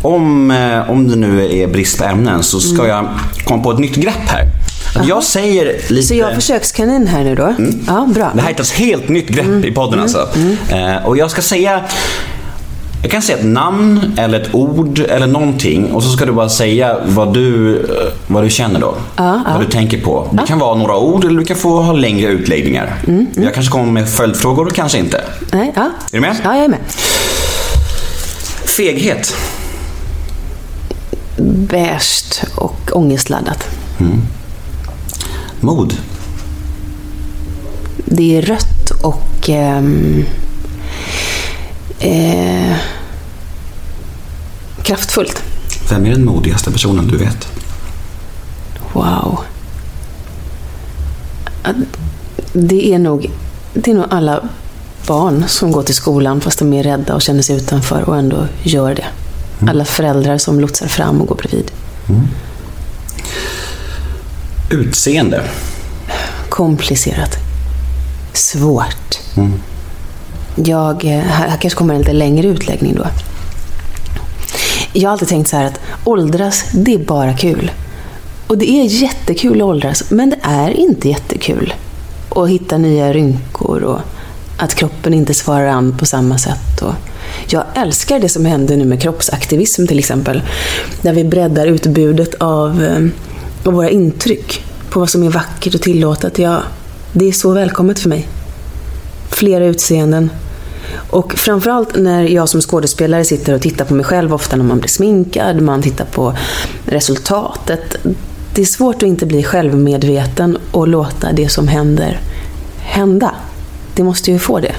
[0.02, 3.08] om, eh, om det nu är brist på ämnen så ska jag
[3.46, 4.46] komma på ett nytt grepp här.
[4.96, 6.08] Att jag säger lite...
[6.08, 7.56] Så jag är försökskanin här nu då?
[7.88, 8.32] Ja, bra.
[8.36, 10.30] Det här är ett helt nytt grepp i podden alltså.
[10.70, 11.82] Eh, och jag ska säga
[13.02, 16.50] jag kan säga ett namn eller ett ord eller någonting och så ska du bara
[16.50, 18.96] säga vad du, eh, vad du känner då.
[19.54, 20.28] vad du tänker på.
[20.32, 22.96] Det kan vara några ord eller du kan få ha längre utläggningar.
[23.36, 25.24] Jag kanske kommer med följdfrågor, kanske inte.
[25.52, 25.82] Nej, ja.
[25.82, 26.36] Är du med?
[26.44, 26.80] Ja, jag är med.
[28.78, 29.36] Feghet.
[31.38, 33.68] Beige och ångestladdat.
[35.66, 35.98] Mod.
[38.06, 39.50] Det är rött och...
[39.50, 40.26] ehm,
[42.00, 42.78] eh,
[44.84, 45.44] kraftfullt.
[45.90, 47.48] Vem är den modigaste personen du vet?
[48.94, 49.40] Wow.
[52.54, 53.32] Det är nog,
[53.74, 54.50] det är nog alla
[55.08, 58.48] barn som går till skolan fast de är rädda och känner sig utanför och ändå
[58.64, 59.06] gör det.
[59.70, 61.72] Alla föräldrar som lotsar fram och går bredvid.
[64.72, 65.42] Utseende.
[66.50, 67.38] Komplicerat.
[68.34, 69.20] Svårt.
[70.56, 73.08] Jag, eh, här, här kanske kommer en lite längre utläggning då.
[74.94, 77.72] Jag har alltid tänkt så här att åldras, det är bara kul.
[78.48, 81.74] Och det är jättekul att åldras, men det är inte jättekul.
[82.30, 84.00] Att hitta nya rynkor och
[84.58, 86.82] att kroppen inte svarar an på samma sätt.
[86.82, 86.94] Och
[87.48, 90.42] jag älskar det som händer nu med kroppsaktivism till exempel.
[91.02, 92.82] Där vi breddar utbudet av,
[93.66, 96.40] och våra intryck på vad som är vackert och tillåtet.
[96.40, 96.64] Ja,
[97.14, 98.28] det är så välkommet för mig.
[99.32, 100.30] Flera utseenden.
[101.10, 104.80] Och framförallt när jag som skådespelare sitter och tittar på mig själv, ofta när man
[104.80, 106.38] blir sminkad, man tittar på
[106.86, 107.96] resultatet.
[108.54, 112.20] det är svårt att inte bli självmedveten och låta det som händer
[112.78, 113.36] hända.
[113.96, 114.76] Det måste ju få det.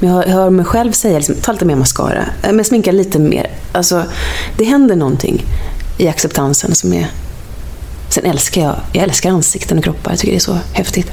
[0.00, 3.18] Men jag hör mig själv säga, liksom, ta lite mer mascara, äh, men sminka lite
[3.18, 3.50] mer.
[3.72, 4.04] Alltså,
[4.56, 5.44] det händer någonting
[5.98, 7.10] i acceptansen som är...
[8.08, 10.10] Sen älskar jag, jag älskar ansikten och kroppar.
[10.10, 11.12] Jag tycker det är så häftigt.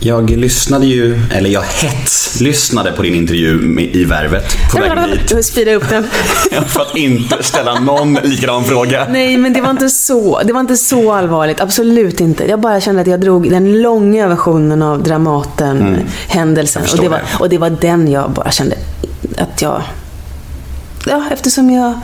[0.00, 5.44] Jag lyssnade ju, eller jag hetslyssnade på din intervju med, i Värvet på vägen hit.
[5.46, 6.04] Speedar upp den.
[6.66, 9.06] För att inte ställa någon likadan fråga.
[9.10, 10.42] Nej, men det var inte så.
[10.44, 11.60] Det var inte så allvarligt.
[11.60, 12.44] Absolut inte.
[12.44, 16.82] Jag bara kände att jag drog den långa versionen av Dramaten-händelsen.
[16.86, 18.76] Jag och, det var, och det var den jag bara kände
[19.38, 19.82] att jag...
[21.06, 22.00] Ja, eftersom jag...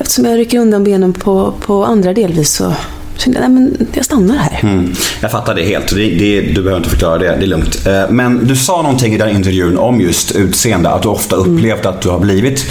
[0.00, 2.74] Eftersom jag rycker undan benen på, på andra delvis så
[3.16, 4.60] kände jag, nej men jag stannar här.
[4.62, 5.88] Mm, jag fattar det helt.
[5.94, 7.86] Det, det, du behöver inte förklara det, det är lugnt.
[7.86, 11.86] Eh, Men du sa någonting i den intervjun om just utseende, att du ofta upplevt
[11.86, 12.66] att du har blivit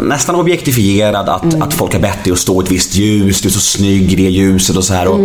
[0.00, 3.48] nästan objektifierad, att, att folk har bett dig att stå i ett visst ljus, du
[3.48, 5.08] är så snygg i det ljuset och så här.
[5.08, 5.20] Och,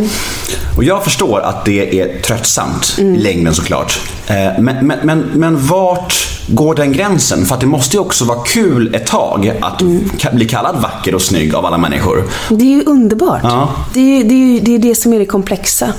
[0.78, 4.00] och jag förstår att det är tröttsamt i längden såklart.
[4.28, 6.14] Eh, Men, men, men, men vart
[6.48, 7.46] går den gränsen?
[7.46, 11.16] För att det måste ju också vara kul ett tag att ka- bli kallad vacker
[11.16, 12.24] och snygg av alla människor.
[12.50, 13.40] Det är ju underbart.
[13.44, 13.70] Ja.
[13.94, 15.94] Det, är, det, är, det är det som är det komplexa.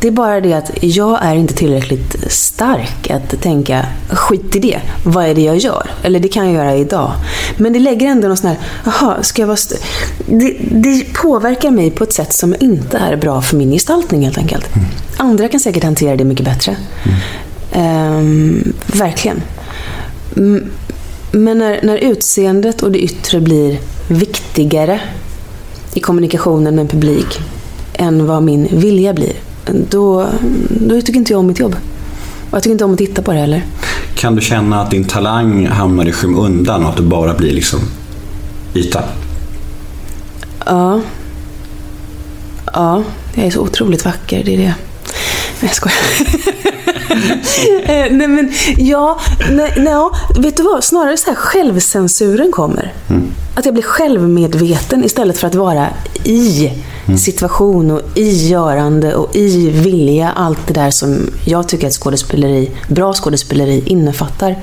[0.00, 4.80] Det är bara det att jag är inte tillräckligt stark att tänka, skit i det,
[5.04, 5.90] vad är det jag gör?
[6.02, 7.12] Eller det kan jag göra idag.
[7.56, 9.54] Men det lägger ändå någon sån här, jaha, ska jag vara...
[9.54, 9.76] st-"
[10.26, 14.38] Det, det påverkar mig på ett sätt som inte är bra för min gestaltning helt
[14.38, 14.68] enkelt.
[15.16, 16.76] Andra kan säkert hantera det mycket bättre.
[17.76, 19.42] Ehm, verkligen.
[21.30, 25.00] Men när, när utseendet och det yttre blir viktigare
[25.94, 27.40] i kommunikationen med en publik
[27.94, 29.32] än vad min vilja blir,
[29.90, 30.26] då,
[30.70, 31.76] då tycker inte jag om mitt jobb.
[32.50, 33.64] Och jag tycker inte om att titta på det heller.
[34.14, 37.80] Kan du känna att din talang hamnar i skymundan och att du bara blir liksom
[38.74, 39.04] yta?
[40.66, 41.00] Ja.
[42.72, 43.02] Ja,
[43.34, 44.64] jag är så otroligt vacker, det är det.
[44.64, 44.74] Nej,
[45.60, 46.72] jag skojar.
[47.86, 49.94] Eh, nej men, ja, nej, nej,
[50.38, 50.84] vet du vad?
[50.84, 52.92] Snarare så här självcensuren kommer.
[53.54, 55.88] Att jag blir självmedveten istället för att vara
[56.24, 56.70] i
[57.18, 60.30] situation och i görande och i vilja.
[60.30, 64.56] Allt det där som jag tycker att skådespeleri, bra skådespeleri innefattar.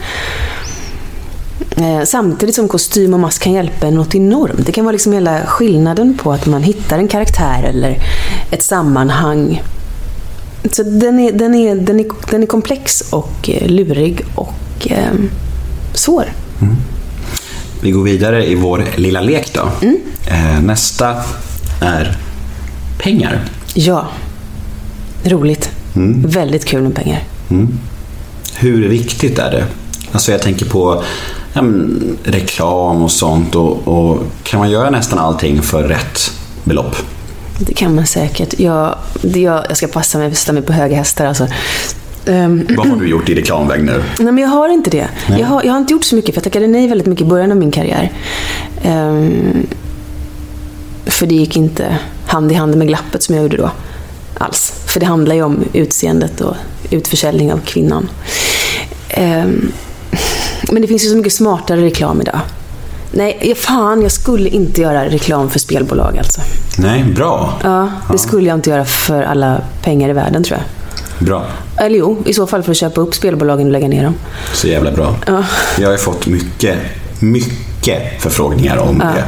[1.78, 4.66] Eh, samtidigt som kostym och mask kan hjälpa en något enormt.
[4.66, 7.98] Det kan vara liksom hela skillnaden på att man hittar en karaktär eller
[8.52, 9.62] ett sammanhang.
[10.72, 15.14] Så den är, den är, den är, den är komplex och eh, lurig och eh,
[15.94, 16.26] svår.
[17.82, 19.88] Vi går vidare i vår lilla lek då.
[20.28, 21.16] Eh, nästa
[21.82, 22.18] är
[22.98, 23.40] pengar.
[23.74, 24.08] Ja.
[25.24, 25.70] Roligt.
[26.26, 27.24] Väldigt kul med pengar.
[28.56, 29.66] Hur viktigt är det?
[30.12, 31.04] Alltså jag tänker på
[31.54, 36.32] ja, men, reklam och sånt och, och kan man göra nästan allting för rätt
[36.64, 36.96] belopp?
[37.58, 38.60] Det kan man säkert.
[38.60, 41.48] Jag, det, jag, jag ska passa mig, sätta mig på höga hästar alltså.
[42.26, 44.04] Ehm, Vad har du gjort i reklamväg nu?
[44.20, 45.08] Nej, men jag har inte det.
[45.40, 47.30] Jag har, jag har inte gjort så mycket, för jag tackade nej väldigt mycket i
[47.30, 48.12] början av min karriär.
[48.84, 49.68] Ehm,
[51.06, 53.72] för det gick inte hand i hand med glappet som jag gjorde då.
[54.38, 54.74] Alls.
[54.88, 56.56] För det handlar ju om utseendet och
[56.90, 58.10] utförsäljning av kvinnan.
[59.10, 59.72] Ehm,
[60.72, 62.40] men det finns ju så mycket smartare reklam idag.
[63.16, 66.42] Nej, ja, fan, jag skulle inte göra reklam för spelbolag alltså.
[66.78, 67.60] Nej, bra.
[67.64, 71.28] Ja, det skulle jag inte göra för alla pengar i världen tror jag.
[71.28, 71.46] Bra.
[71.78, 74.16] Eller jo, i så fall för att köpa upp spelbolagen och lägga ner dem.
[74.54, 75.16] Så jävla bra.
[75.28, 75.44] Ja.
[75.80, 76.78] Jag har ju fått mycket,
[77.20, 79.24] mycket förfrågningar om det.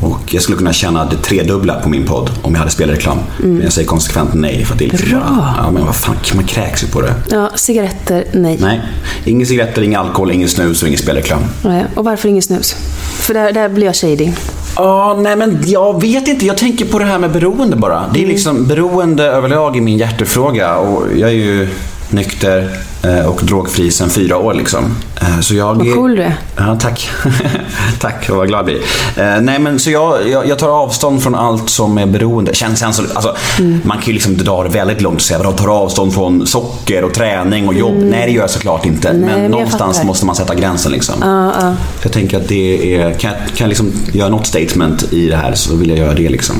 [0.00, 3.18] Och jag skulle kunna tjäna det tredubbla på min podd om jag hade spelreklam.
[3.38, 5.54] Men jag säger konsekvent nej för att det är liksom Bra.
[5.58, 7.14] ja men vad fan, man kräks ju på det.
[7.30, 8.58] Ja, cigaretter, nej.
[8.60, 8.80] Nej,
[9.24, 11.40] ingen cigaretter, ingen alkohol, ingen snus och ingen spelreklam.
[11.62, 12.76] Nej, Och varför ingen snus?
[13.20, 14.32] För där, där blir jag shady.
[14.76, 16.46] Ja, nej men jag vet inte.
[16.46, 18.04] Jag tänker på det här med beroende bara.
[18.14, 21.68] Det är liksom beroende överlag i min hjärtefråga och jag är ju
[22.10, 22.70] nykter
[23.02, 24.84] eh, och drogfri sedan fyra år liksom.
[25.20, 25.74] Eh, Så jag...
[25.74, 26.36] Vad cool du är.
[26.56, 27.10] Ja, tack.
[28.00, 28.78] tack, vad glad jag blir.
[29.16, 32.54] Eh, nej, men så jag, jag, jag tar avstånd från allt som är beroende.
[32.54, 33.36] Känns alltså,
[33.82, 37.04] Man kan ju liksom dra det väldigt långt och säga att tar avstånd från socker
[37.04, 37.94] och träning och jobb.
[37.98, 39.12] Nej, det gör jag såklart inte.
[39.12, 41.14] men men någonstans måste man sätta gränsen liksom.
[41.20, 41.52] Ja.
[42.00, 45.28] Så jag tänker att det är, kan, jag- kan jag liksom göra något statement i
[45.28, 46.54] det här så vill jag göra det liksom.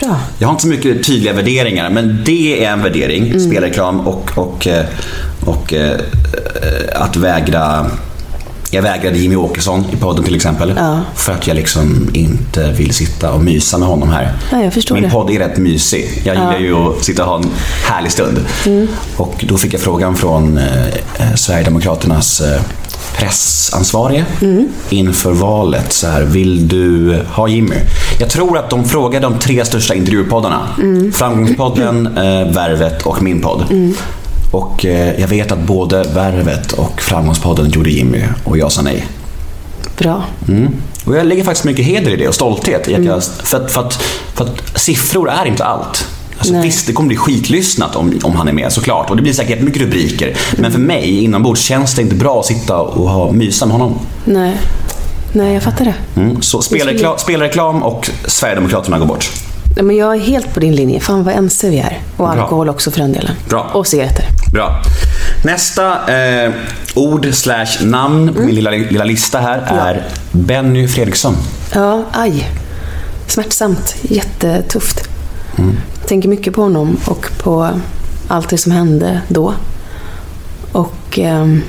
[0.00, 0.16] Bra.
[0.38, 3.40] Jag har inte så mycket tydliga värderingar, men det är en värdering.
[3.40, 4.84] Spelreklam och, och, eh,
[5.46, 5.96] och eh,
[6.94, 7.90] att vägra
[8.72, 10.74] jag vägrade Jimmy Åkesson i podden till exempel.
[10.76, 11.00] Ja.
[11.14, 14.32] För att jag liksom inte vill sitta och mysa med honom här.
[14.52, 15.10] Ja, förstår Min det.
[15.10, 16.22] podd är rätt mysig.
[16.24, 17.50] Jag gillar ju att sitta och ha en
[17.84, 18.40] härlig stund.
[18.66, 18.88] Mm.
[19.16, 22.60] Och då fick jag frågan från eh, eh, Sverigedemokraternas eh,
[23.16, 24.24] pressansvarige
[24.90, 25.92] inför valet.
[25.92, 27.76] Så här, vill du ha Jimmy?
[28.18, 30.68] Jag tror att de frågade de tre största intervjupoddarna.
[31.12, 33.64] Framgångspodden, eh, Värvet och min podd.
[34.50, 39.06] Och eh, jag vet att både Värvet och Framgångspodden gjorde Jimmy och jag sa nej.
[39.98, 40.22] Bra.
[40.48, 40.68] Mm.
[41.04, 42.88] Och jag lägger faktiskt mycket heder i det och stolthet.
[42.88, 43.94] att jag, för, att, för, att,
[44.34, 46.06] för att siffror är inte allt.
[46.38, 46.62] Alltså, Nej.
[46.62, 49.10] visst, det kommer bli skitlyssnat om, om han är med såklart.
[49.10, 50.36] Och det blir säkert mycket rubriker.
[50.56, 53.98] Men för mig inombords känns det inte bra att sitta och ha mysa med honom.
[54.24, 54.56] Nej.
[55.32, 56.20] Nej, jag fattar det.
[56.20, 56.42] Mm.
[56.42, 59.30] Så spelreklam, spelreklam och Sverigedemokraterna går bort.
[59.80, 61.00] Nej, Men jag är helt på din linje.
[61.00, 62.02] Fan vad ense vi är.
[62.16, 62.42] Och Bra.
[62.42, 63.34] alkohol också för den delen.
[63.48, 63.70] Bra.
[63.74, 64.24] Och cigaretter.
[64.52, 64.82] Bra.
[65.44, 66.52] Nästa eh,
[66.94, 71.36] ord slash namn på min lilla, lilla lista här är Benny Fredriksson.
[71.74, 72.50] Ja, aj.
[73.26, 73.94] Smärtsamt.
[74.02, 75.08] Jättetufft.
[76.00, 77.70] Jag tänker mycket på honom och på
[78.28, 79.54] allt det som hände då.
[80.72, 81.18] Och...
[81.18, 81.62] ehm,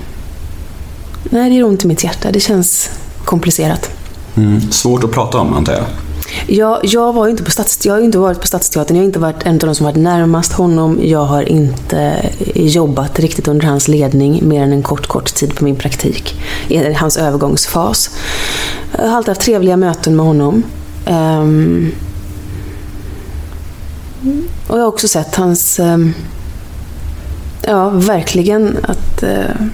[1.24, 2.32] nej, det gör ont i mitt hjärta.
[2.32, 2.90] Det känns
[3.26, 3.90] komplicerat.
[4.36, 4.72] Mm.
[4.72, 5.86] Svårt att prata om antar jag.
[6.48, 8.98] Jag, jag, var inte på stats, jag har ju inte varit på Stadsteatern.
[8.98, 11.00] Jag har inte varit en av de som varit närmast honom.
[11.04, 15.64] Jag har inte jobbat riktigt under hans ledning mer än en kort, kort tid på
[15.64, 16.42] min praktik.
[16.68, 18.10] I hans övergångsfas.
[18.98, 20.64] Jag har alltid haft trevliga möten med honom.
[21.10, 21.92] Um,
[24.68, 25.80] och jag har också sett hans...
[25.80, 26.14] Um,
[27.62, 29.24] ja, verkligen att...
[29.24, 29.66] Uh,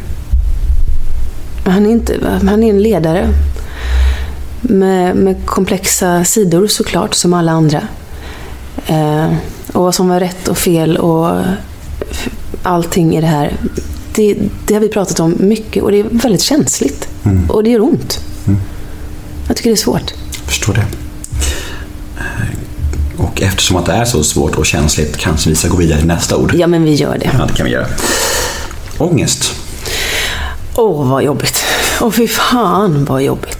[1.65, 3.30] han, är inte, han är en ledare
[4.62, 7.82] med, med komplexa sidor såklart, som alla andra.
[8.88, 9.28] Eh,
[9.74, 11.41] och vad som var rätt och fel och
[12.63, 13.54] allting i det här.
[14.15, 17.08] Det, det har vi pratat om mycket och det är väldigt känsligt.
[17.50, 18.20] Och det gör ont.
[19.48, 20.13] Jag tycker det är svårt.
[20.46, 20.86] Förstår det.
[22.17, 25.98] Eh, Och eftersom att det är så svårt och känsligt kanske vi ska gå vidare
[26.00, 26.54] till nästa ord.
[26.56, 27.32] Ja, men vi gör det.
[27.39, 27.88] Ja, det kan vi göra.
[28.98, 29.56] Ångest.
[30.76, 31.63] Åh, vad jobbigt.
[32.02, 33.57] Åh, fy fan vad jobbigt.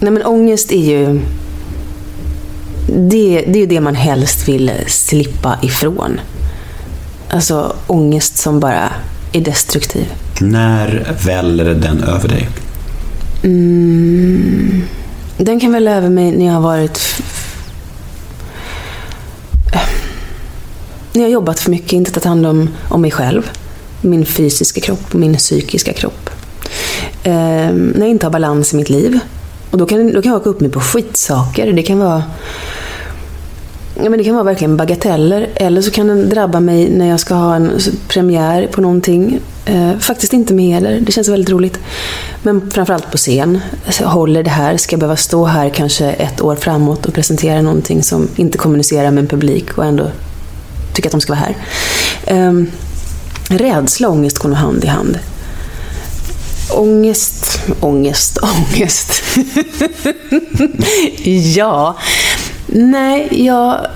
[0.00, 1.20] Nej, men ångest är ju...
[2.86, 6.20] Det, det är ju det man helst vill slippa ifrån.
[7.30, 8.92] Alltså ångest som bara
[9.32, 10.12] är destruktiv.
[10.40, 12.48] När väller den över dig?
[15.38, 17.00] Den kan väl över mig när jag har varit...
[21.12, 23.50] När jag har jobbat för mycket, inte tagit hand om, om mig själv.
[24.00, 26.30] Min fysiska kropp och min psykiska kropp.
[27.22, 27.32] Eh,
[27.72, 29.18] när jag inte har balans i mitt liv.
[29.70, 31.72] Och då kan, då kan jag åka upp mig på skitsaker.
[31.72, 32.22] Det kan vara...
[34.02, 35.48] Ja, men det kan vara verkligen bagateller.
[35.54, 37.70] Eller så kan den drabba mig när jag ska ha en
[38.08, 39.40] premiär på någonting.
[39.64, 41.00] Eh, faktiskt inte med heller.
[41.00, 41.78] Det känns väldigt roligt.
[42.42, 43.60] Men framförallt på scen.
[43.86, 44.76] Alltså, håller det här?
[44.76, 49.10] Ska jag behöva stå här kanske ett år framåt och presentera någonting som inte kommunicerar
[49.10, 50.10] med en publik och ändå
[50.92, 51.56] tycka att de ska vara här.
[52.26, 52.52] Eh,
[53.48, 55.18] rädsla och ångest går nog hand i hand.
[56.70, 57.39] Ångest,
[57.80, 59.22] ångest, ångest.
[61.56, 61.96] ja.
[62.66, 63.86] Nej, jag,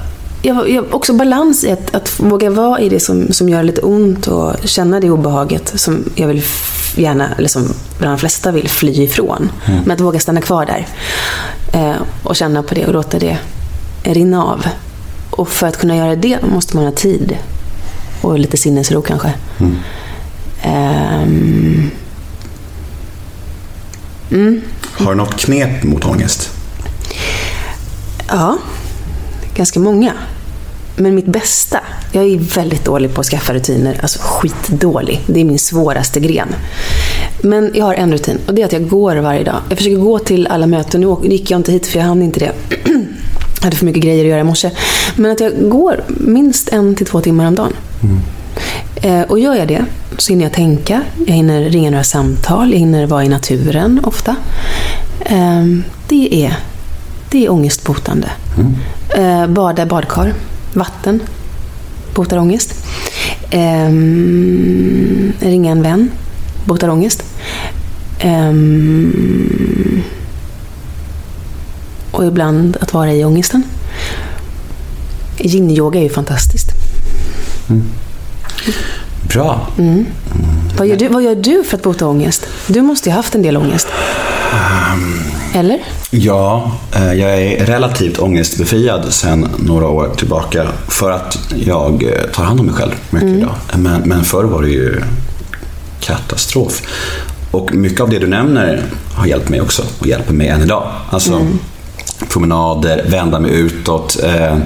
[0.43, 3.81] jag, jag också balans i att, att våga vara i det som, som gör lite
[3.81, 6.43] ont och känna det obehaget som jag vill
[6.97, 9.53] gärna, eller som de flesta vill fly ifrån.
[9.85, 10.87] Men att våga stanna kvar där.
[11.73, 13.38] Eh, och känna på det och låta det
[14.05, 14.67] rinna av.
[15.31, 17.38] Och för att kunna göra det måste man ha tid.
[18.23, 19.33] Och lite sinnesro kanske.
[24.35, 26.51] Ehm, Har du något knep mot ångest?
[28.29, 28.59] Ja,
[29.55, 30.12] ganska många.
[30.97, 31.81] Men mitt bästa,
[32.12, 33.99] jag är väldigt dålig på att skaffa rutiner.
[34.03, 35.20] Alltså skitdålig.
[35.27, 36.49] Det är min svåraste gren.
[37.42, 39.57] Men jag har en rutin och det är att jag går varje dag.
[39.68, 41.01] Jag försöker gå till alla möten.
[41.01, 42.53] Nu gick jag inte hit för jag hann inte det.
[43.59, 44.70] Jag hade för mycket grejer att göra i morse.
[45.16, 47.73] Men att jag går minst en till två timmar om dagen.
[48.93, 48.93] Eh,
[49.29, 49.85] och gör jag det
[50.19, 54.37] så hinner jag tänka, jag hinner ringa några samtal, jag hinner vara i naturen ofta.
[55.21, 55.64] Eh,
[56.09, 56.57] det, är,
[57.31, 58.29] det är ångestbotande.
[59.17, 60.35] Eh, bada badkar,
[60.73, 61.21] vatten,
[62.14, 62.87] botar ångest.
[63.51, 63.88] Eh,
[65.40, 66.11] ringa en vän,
[66.64, 67.25] botar ångest.
[68.19, 68.53] Eh,
[72.11, 73.62] och ibland att vara i ångesten.
[75.38, 76.69] Yin-yoga är ju fantastiskt.
[79.22, 79.68] Bra.
[80.77, 82.46] Vad gör, du, vad gör du för att bota ångest?
[82.66, 83.88] Du måste ju ha haft en del ångest.
[85.55, 85.79] Eller?
[86.11, 92.44] Ja, eh, jag är relativt ångestbefriad sedan några år tillbaka för att jag eh, tar
[92.44, 93.55] hand om mig själv mycket idag.
[93.74, 95.00] Men, men förr var det ju
[96.00, 96.83] katastrof.
[97.50, 98.83] Och mycket av det du nämner
[99.14, 100.92] har hjälpt mig också och hjälper mig än idag.
[101.11, 101.46] Alltså
[102.29, 104.57] promenader, vända mig utåt, eh,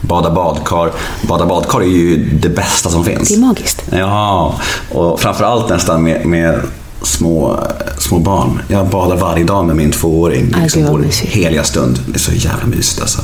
[0.00, 0.92] bada badkar.
[1.28, 3.28] Bada badkar är ju det bästa som finns.
[3.28, 3.82] Det är magiskt.
[3.90, 4.54] Ja,
[4.90, 6.60] och framförallt nästan med, med
[7.02, 7.60] små,
[7.98, 8.62] små barn.
[8.68, 10.52] Jag badar varje dag med min tvååring.
[10.56, 12.00] Aj, liksom vår heliga stund.
[12.06, 13.22] Det är så jävla mysigt alltså.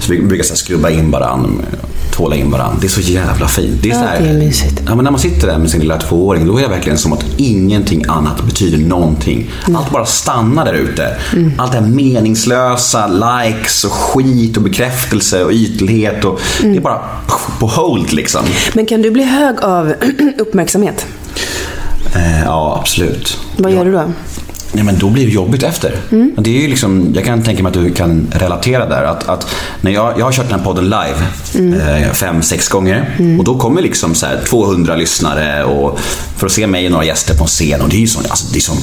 [0.00, 1.62] Så vi brukar så här skrubba in varann,
[2.16, 2.78] tvåla in varann.
[2.80, 3.82] Det är så jävla fint.
[3.82, 4.82] Det är, Ja, så här, det är mysigt.
[4.86, 7.12] Ja, men när man sitter där med sin lilla tvååring, då är det verkligen som
[7.12, 9.50] att ingenting annat betyder någonting.
[9.76, 11.16] Allt bara stannar där ute.
[11.32, 11.52] Mm.
[11.58, 16.24] Allt det här meningslösa, likes och skit och bekräftelse och ytlighet.
[16.24, 16.72] Och Mm.
[16.72, 17.00] Det är bara
[17.58, 18.40] på hold liksom.
[18.74, 19.94] Men kan du bli hög av
[20.38, 21.06] uppmärksamhet?
[22.14, 23.38] Eh, ja, absolut.
[23.56, 24.12] Vad gör du då?
[24.76, 25.92] Nej, men då blir det jobbigt efter.
[26.36, 29.04] Och Det är ju liksom, jag kan tänka mig att du kan relatera där.
[29.04, 29.46] Att, att
[29.80, 31.26] när jag, jag har kört den här podden live
[32.04, 33.16] eh, fem, sex gånger.
[33.38, 35.98] Och då kommer liksom så här 200 lyssnare och
[36.36, 37.80] för att se mig och några gäster på en scen.
[37.80, 38.78] Och det är ju sån, alltså, det är sån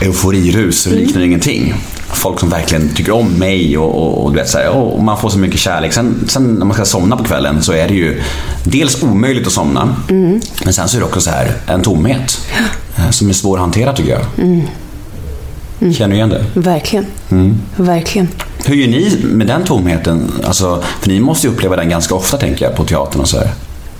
[0.00, 1.74] euforirus och liknar ingenting.
[2.14, 5.20] Folk som verkligen tycker om mig och, och, och, du vet, så här, och man
[5.20, 5.92] får så mycket kärlek.
[5.92, 8.22] Sen, sen när man ska somna på kvällen så är det ju
[8.64, 9.96] dels omöjligt att somna.
[10.64, 12.38] Men sen så är det också så här en tomhet.
[12.96, 14.22] eh, Som är svår att hantera tycker jag.
[15.94, 16.44] Känner du igen det?
[16.54, 17.06] Verkligen.
[17.30, 17.60] Mm.
[17.76, 18.28] Verkligen.
[18.64, 20.32] Hur gör ni med den tomheten?
[20.44, 23.38] Alltså, för ni måste ju uppleva den ganska ofta tänker jag på teatern och så
[23.38, 23.50] här.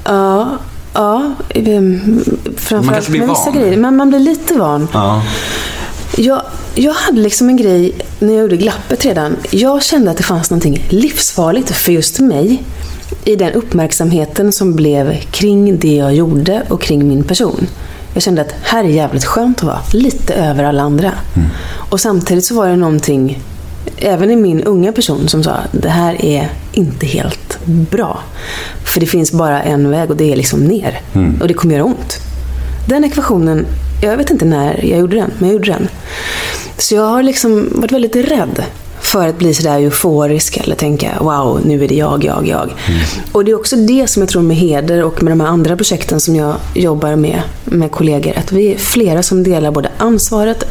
[0.04, 0.58] Ja,
[0.92, 1.34] ja.
[1.48, 2.24] ehm,
[2.56, 3.54] Framförallt med vissa van.
[3.54, 3.76] grejer.
[3.76, 4.88] Men man blir lite van.
[4.92, 5.22] Ja.
[6.16, 6.42] Jag,
[6.74, 9.36] jag hade liksom en grej när jag gjorde Glappet redan.
[9.50, 12.62] Jag kände att det fanns någonting livsfarligt för just mig
[13.24, 17.66] i den uppmärksamheten som blev kring det jag gjorde och kring min person.
[18.14, 19.78] Jag kände att här är jävligt skönt att vara.
[19.92, 21.12] Lite över alla andra.
[21.90, 23.42] Och samtidigt så var det någonting,
[23.96, 28.18] även i min unga person, som sa det här är inte helt bra.
[28.84, 31.00] För det finns bara en väg och det är liksom ner.
[31.40, 32.18] Och det kommer göra ont.
[32.88, 33.66] Den ekvationen,
[34.02, 35.88] jag vet inte när jag gjorde den, men jag gjorde den.
[36.78, 38.64] Så jag har liksom varit väldigt rädd
[39.02, 42.74] för att bli sådär euforisk eller tänka wow, nu är det jag, jag, jag.
[43.32, 45.76] Och det är också det som jag tror med Heder och med de här andra
[45.76, 50.64] projekten som jag jobbar med, med kollegor, att vi är flera som delar både ansvaret,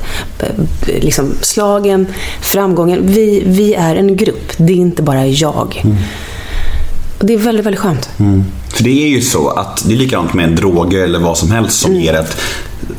[0.85, 2.07] liksom slagen,
[2.41, 2.99] framgången.
[3.03, 5.81] Vi, vi är en grupp, det är inte bara jag.
[7.19, 8.09] Och det är väldigt, väldigt skönt.
[8.81, 11.79] För det är ju så att det är likadant med droger eller vad som helst
[11.79, 12.37] som ger ett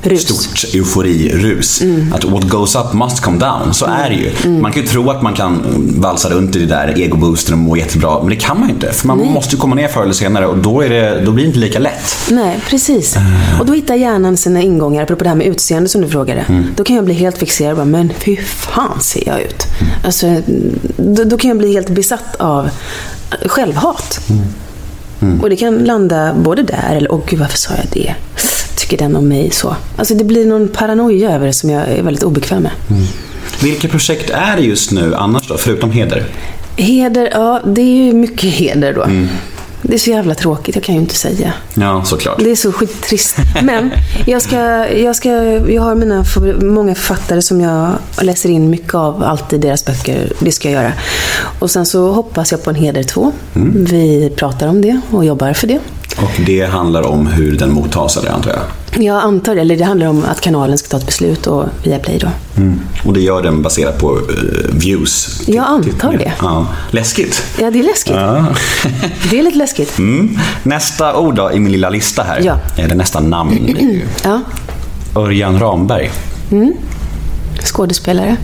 [0.02, 0.22] Rus.
[0.22, 1.82] stort euforirus.
[2.14, 3.74] Att what goes up must come down.
[3.74, 4.50] Så är det ju.
[4.50, 5.62] Man kan ju tro att man kan
[6.00, 8.92] valsa runt i det där egoboosten och må jättebra, men det kan man ju inte.
[8.92, 11.44] För man måste ju komma ner förr eller senare och då, är det, då blir
[11.44, 12.14] det inte lika lätt.
[12.30, 13.16] Nej, precis.
[13.60, 16.64] Och då hittar hjärnan sina ingångar, apropå det här med utseende som du frågade.
[16.76, 19.66] Då kan jag bli helt fixerad och bara, men hur fan ser jag ut?
[20.04, 20.26] Alltså,
[20.96, 22.68] då, då kan jag bli helt besatt av
[23.46, 24.20] självhat.
[25.42, 28.14] Och det kan landa både där, eller åh gud varför sa jag det?
[28.76, 29.76] Tycker den om mig så?
[29.96, 32.72] Alltså det blir någon paranoia över det som jag är väldigt obekväm med.
[33.62, 36.24] Vilka projekt är det just nu annars då, förutom Heder?
[36.76, 39.06] Heder, ja det är ju mycket heder då.
[39.82, 41.52] Det är så jävla tråkigt, jag kan ju inte säga.
[41.74, 42.38] Ja, såklart.
[42.38, 43.36] Det är så skittrist.
[43.62, 43.90] Men
[44.26, 45.28] jag, ska, jag, ska,
[45.70, 46.24] jag har mina
[46.60, 50.32] många författare som jag läser in mycket av, alltid deras böcker.
[50.38, 50.92] Det ska jag göra.
[51.58, 53.32] Och sen så hoppas jag på en Heder 2.
[53.74, 55.78] Vi pratar om det och jobbar för det.
[56.16, 58.60] Och det handlar om hur den mottas, eller antar jag?
[59.04, 61.98] Jag antar det, eller det handlar om att kanalen ska ta ett beslut och via
[61.98, 62.28] Play då.
[63.04, 65.42] Och det gör den baserat på eh, views?
[65.46, 66.32] Jag antar det.
[66.40, 66.66] Ja.
[66.90, 67.42] Läskigt.
[67.60, 68.14] Ja, det är läskigt.
[68.16, 68.46] Ja.
[69.30, 69.98] Det är lite läskigt.
[69.98, 70.38] Mm.
[70.62, 72.40] Nästa ord då i min lilla lista här.
[72.44, 72.58] Ja.
[72.76, 73.76] Eller nästa namn.
[74.24, 74.40] Ja,
[75.16, 76.10] Örjan Ramberg.
[77.64, 78.36] skådespelare.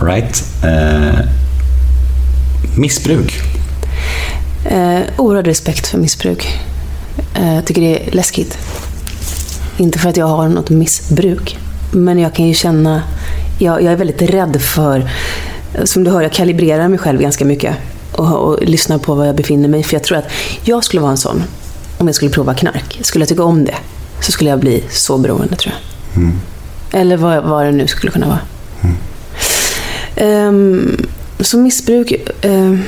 [0.00, 0.44] All right.
[0.64, 1.20] Eh,
[2.76, 3.55] missbruk.
[4.70, 6.58] Eh, oerhörd respekt för missbruk.
[7.34, 8.58] Eh, jag tycker det är läskigt.
[9.76, 11.58] Inte för att jag har något missbruk.
[11.92, 13.02] Men jag kan ju känna...
[13.58, 15.10] Jag, jag är väldigt rädd för...
[15.84, 17.76] Som du hör, jag kalibrerar mig själv ganska mycket.
[18.12, 19.82] Och, och lyssnar på var jag befinner mig.
[19.82, 20.28] För jag tror att
[20.64, 21.42] jag skulle vara en sån.
[21.98, 22.98] Om jag skulle prova knark.
[23.02, 23.74] Skulle jag tycka om det.
[24.20, 26.22] Så skulle jag bli så beroende tror jag.
[27.00, 28.38] Eller vad, vad det nu skulle kunna vara.
[30.16, 31.06] Ehm,
[31.40, 32.82] så missbruk, ehm,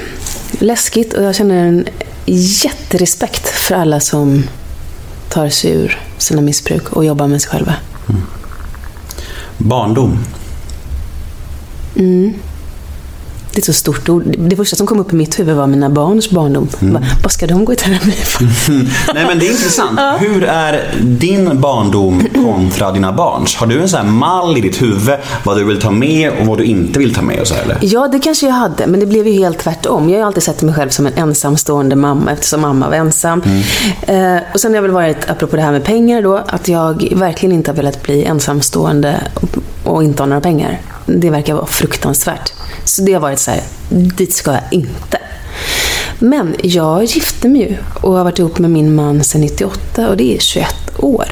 [0.58, 1.88] läskigt och jag känner en
[2.26, 4.44] jätterespekt för alla som
[5.28, 7.74] tar sig ur sina missbruk och jobbar med sig själva.
[9.58, 10.18] Barndom.
[13.58, 14.22] Det är så stort ord.
[14.38, 16.68] Det första som kom upp i mitt huvud var mina barns barndom.
[16.80, 18.44] Vad, vad ska de gå i terapi för?
[19.14, 20.00] Nej men det är intressant.
[20.18, 23.56] Hur är din barndom kontra dina barns?
[23.56, 26.46] Har du en sån här mall i ditt huvud vad du vill ta med och
[26.46, 27.78] vad du inte vill ta med och så här, eller?
[27.80, 30.10] Ja, det kanske jag hade, men det blev ju helt tvärtom.
[30.10, 33.42] Jag har alltid sett mig själv som en ensamstående mamma eftersom mamma var ensam.
[34.02, 37.08] Eh, och sen har jag väl varit, apropå det här med pengar då, att jag
[37.16, 39.48] verkligen inte har velat bli ensamstående och,
[39.92, 40.80] och inte ha några pengar.
[41.06, 42.52] Det verkar vara fruktansvärt.
[42.88, 43.60] Så det har varit så här,
[43.90, 45.18] dit ska jag inte.
[46.18, 50.16] Men jag gifte mig ju och har varit ihop med min man sedan 98 och
[50.16, 50.66] det är 21
[50.98, 51.24] år.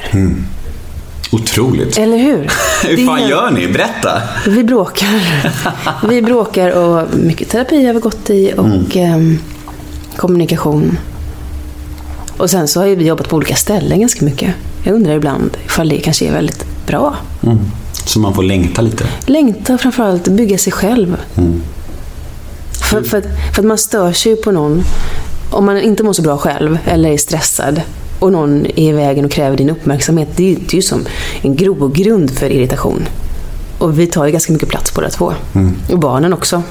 [1.32, 1.98] Otroligt.
[1.98, 2.50] Eller hur?
[2.84, 3.68] Hur är fan helt- gör ni?
[3.68, 4.22] Berätta.
[4.46, 5.22] Vi bråkar.
[6.09, 9.38] Vi bråkar och mycket terapi har vi gått i och ehm,
[10.16, 10.98] kommunikation.
[12.36, 14.54] Och sen så har vi jobbat på olika ställen ganska mycket.
[14.84, 17.16] Jag undrar ibland ifall det kanske är väldigt bra.
[18.07, 19.07] Så man får längta lite.
[19.26, 21.16] Längta framförallt bygga sig själv.
[22.90, 24.82] För, för, att, för att man stör sig ju på någon
[25.50, 27.80] om man inte mår så bra själv eller är stressad
[28.18, 30.28] och någon är i vägen och kräver din uppmärksamhet.
[30.36, 31.00] Det är, ju- det är ju som
[31.42, 33.09] en grogrund för irritation.
[33.78, 35.32] Och vi tar ju ganska mycket plats båda två.
[35.92, 36.62] Och barnen också.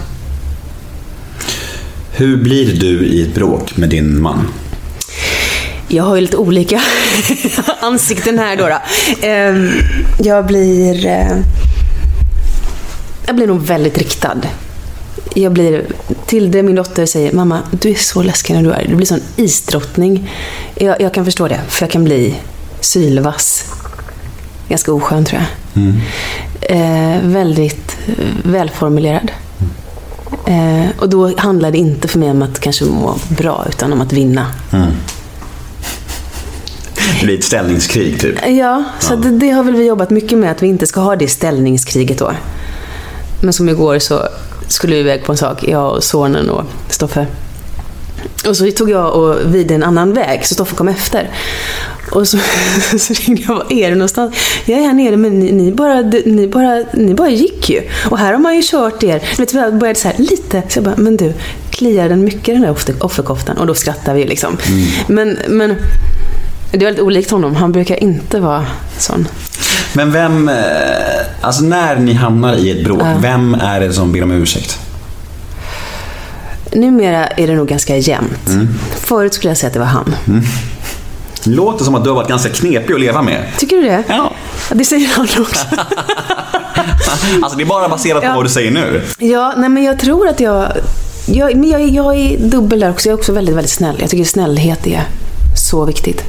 [2.11, 4.47] Hur blir du i ett bråk med din man?
[5.95, 6.81] Jag har ju lite olika
[7.81, 8.67] ansikten här då.
[8.67, 8.77] då.
[9.27, 9.71] Ehm,
[10.19, 11.05] Jag blir...
[11.05, 11.37] eh,
[13.27, 14.37] Jag blir nog väldigt riktad.
[15.33, 15.85] Jag blir...
[16.25, 19.21] Tilde, min dotter, säger Mamma, du är så läskig när du är Du blir sån
[19.35, 20.31] isdrottning.
[20.75, 22.35] Jag, jag kan förstå det, för jag kan bli
[22.79, 23.65] sylvass.
[24.69, 25.83] Ganska oskön, tror jag.
[26.61, 29.31] Eh, väldigt eh, välformulerad.
[30.47, 34.01] Eh, och då handlar det inte för mig om att kanske må bra, utan om
[34.01, 34.45] att vinna.
[37.19, 38.35] Det blir ett ställningskrig typ.
[38.47, 41.15] Ja, så Det, det har väl vi jobbat mycket med, att vi inte ska ha
[41.15, 42.31] det ställningskriget då.
[43.41, 44.27] Men som igår så
[44.67, 47.27] skulle vi iväg på en sak, jag och sonen och Stoffe.
[48.47, 51.29] Och så tog jag och vid en annan väg, så Stoffe kom efter.
[52.11, 52.37] Och så,
[52.99, 54.35] så ringde jag, var är du någonstans?
[54.65, 57.81] Jag är här nere, men ni, ni, bara, ni, bara, ni bara gick ju.
[58.09, 59.23] Och här har man ju kört er.
[59.37, 61.33] Vet, jag började så här lite, så jag bara, men du,
[61.69, 63.57] kliar den mycket den där offer- offerkoftan?
[63.57, 64.57] Och då skrattar vi liksom.
[65.07, 65.75] Men, men
[66.77, 67.55] det är väldigt olikt honom.
[67.55, 68.65] Han brukar inte vara
[68.97, 69.27] sån.
[69.93, 70.55] Men vem, eh,
[71.41, 74.79] alltså när ni hamnar i ett bråk, vem är det som ber om ursäkt?
[76.73, 78.49] Numera är det nog ganska jämnt.
[78.99, 80.15] Förut skulle jag säga att det var han.
[81.43, 83.43] Det låter som att du har varit ganska knepig att leva med.
[83.57, 84.03] Tycker du det?
[84.07, 84.31] Ja.
[84.69, 85.65] Ja, Det säger han också.
[87.41, 88.35] Alltså det är bara baserat på Ja.
[88.35, 89.01] vad du säger nu.
[89.17, 90.67] ja, nej men jag tror att jag...
[91.27, 93.09] Jag, men jag, jag är dubbel där också.
[93.09, 93.95] Jag är också väldigt, väldigt snäll.
[93.99, 95.03] Jag tycker snällhet är
[95.55, 96.23] så viktigt.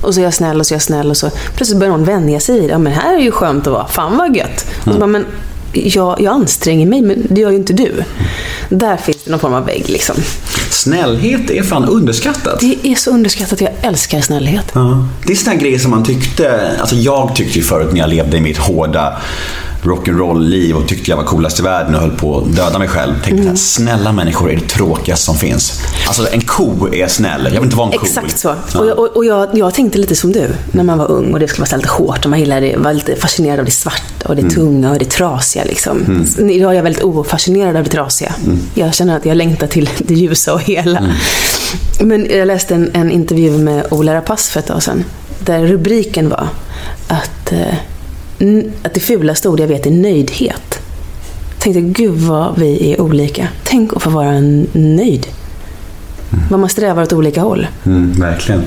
[0.00, 2.04] Och så är jag snäll och så är jag snäll och så plötsligt börjar någon
[2.04, 2.72] vänja sig vid det.
[2.72, 3.86] Ja, men här är ju skönt att vara.
[3.86, 4.66] Fan vad gött.
[4.86, 5.26] Och så bara, men
[5.72, 8.04] jag, jag anstränger mig, men det gör ju inte du.
[8.68, 10.16] Där finns det någon form av vägg liksom.
[10.70, 12.60] Snällhet är fan underskattat.
[12.60, 13.60] Det är så underskattat.
[13.60, 14.72] Jag älskar snällhet.
[14.74, 15.08] Ja.
[15.26, 18.36] Det är såna grejer som man tyckte, alltså jag tyckte ju förut när jag levde
[18.36, 19.16] i mitt hårda
[19.86, 23.12] rock'n'roll-liv och tyckte jag var coolast i världen och höll på att döda mig själv.
[23.14, 23.52] Tänkte Mm.
[23.52, 25.80] att snälla människor är det tråkigaste som finns.
[26.06, 28.06] Alltså en ko är snäll, jag vill inte vara en ko.
[28.06, 28.54] Exakt så.
[28.72, 28.80] Ja.
[28.80, 31.40] Och, jag, och, och jag, jag tänkte lite som du när man var ung och
[31.40, 33.70] det skulle vara så här lite hårt och man gillade var lite fascinerad av det
[33.70, 35.64] svarta och det tunga och det trasiga.
[35.64, 36.26] Liksom.
[36.50, 38.34] Idag är jag väldigt ofascinerad av det trasiga.
[38.74, 41.02] Jag känner att jag längtar till det ljusa och hela.
[42.00, 45.04] Men jag läste en, en intervju med Ola Rapace för ett tag sedan.
[45.38, 46.48] Där rubriken var
[47.08, 47.74] att, eh,
[48.82, 50.78] att det fulaste ord jag vet är nöjdhet.
[51.50, 53.48] Jag tänkte, gud vad vi är olika.
[53.64, 54.40] Tänk att få vara
[54.72, 55.26] nöjd.
[56.50, 57.66] Vad man strävar åt olika håll.
[57.86, 58.62] Mm, verkligen.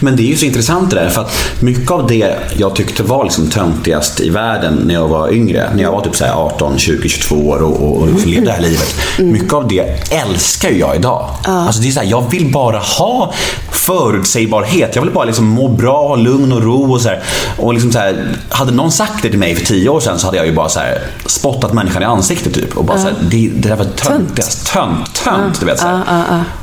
[0.00, 3.02] Men det är ju så intressant det där, för att mycket av det jag tyckte
[3.02, 6.32] var liksom töntigast i världen när jag var yngre, när jag var typ så här
[6.32, 8.94] 18, 20, 22 år och, och, och levde det här livet.
[9.18, 11.28] Mycket av det älskar ju jag idag.
[11.44, 13.32] Alltså det är så här, jag vill bara ha
[13.70, 14.96] förutsägbarhet.
[14.96, 17.22] Jag vill bara liksom må bra, ha lugn och ro och så här.
[17.58, 20.26] Och liksom så här, hade någon sagt det till mig för tio år sedan så
[20.26, 22.76] hade jag ju bara så här spottat människan i ansiktet typ.
[22.76, 24.66] Och bara så här, det, det där var töntigast.
[24.66, 25.78] Tönt, tönt, du vet.
[25.80, 25.86] Så.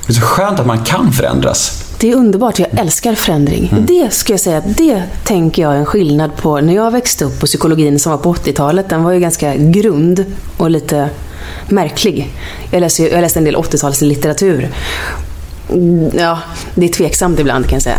[0.10, 1.84] Det är så skönt att man kan förändras.
[2.00, 3.74] Det är underbart, jag älskar förändring.
[3.88, 7.44] Det ska jag säga, det tänker jag är en skillnad på när jag växte upp
[7.44, 10.26] och psykologin som var på 80-talet, den var ju ganska grund
[10.58, 11.10] och lite
[11.68, 12.34] märklig.
[12.72, 14.68] Jag läste, jag läste en del 80-talslitteratur.
[15.74, 16.40] Mm, Ja,
[16.76, 17.98] det är tveksamt ibland kan jag säga.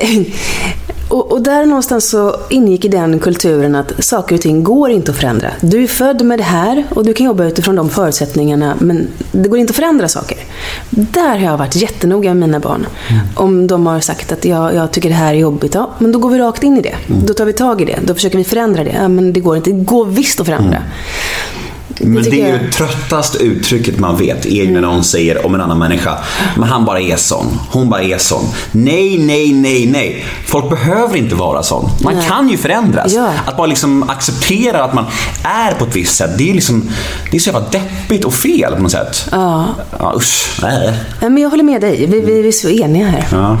[1.08, 5.10] Och, och där någonstans så ingick i den kulturen att saker och ting går inte
[5.10, 5.50] att förändra.
[5.60, 9.48] Du är född med det här och du kan jobba utifrån de förutsättningarna men det
[9.48, 10.38] går inte att förändra saker.
[10.90, 12.86] Där har jag varit jättenoga med mina barn.
[13.34, 16.18] Om de har sagt att jag, jag tycker det här är jobbigt, ja, men då
[16.18, 16.94] går vi rakt in i det.
[17.26, 17.98] Då tar vi tag i det.
[18.04, 18.90] Då försöker vi förändra det.
[18.90, 19.70] Ja, men det går inte.
[19.70, 20.82] Det går visst att förändra.
[22.00, 24.74] Men det är ju det tröttaste uttrycket man vet, är ju Mm.
[24.74, 26.18] när någon säger om en annan människa,
[26.56, 28.44] men han bara är sån, hon bara är sån.
[28.72, 30.24] Nej, nej, nej, nej.
[30.46, 31.90] Folk behöver inte vara sån.
[32.02, 32.28] Man Nej.
[32.28, 33.12] kan ju förändras.
[33.14, 33.30] Ja.
[33.46, 35.04] Att bara liksom acceptera att man
[35.42, 36.90] är på ett visst sätt, det är liksom,
[37.30, 39.28] det är så jävla deppigt och fel på något sätt.
[39.32, 39.64] Ja.
[39.98, 40.58] Ja, usch.
[40.62, 40.92] Nej.
[41.20, 42.06] Men jag håller med dig.
[42.06, 43.26] Vi, vi, vi är så eniga här.
[43.32, 43.58] Ja.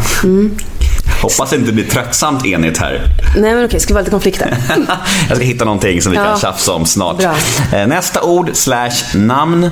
[1.22, 3.02] Hoppas det inte blir tröttsamt enigt här.
[3.36, 4.56] Nej men okej, ska vi vara lite konflikter?
[5.28, 6.24] Jag ska hitta någonting som vi Ja.
[6.24, 7.18] kan tjafsa om snart.
[7.18, 7.34] Bra.
[7.74, 9.70] Eh, Nästa ord slash namn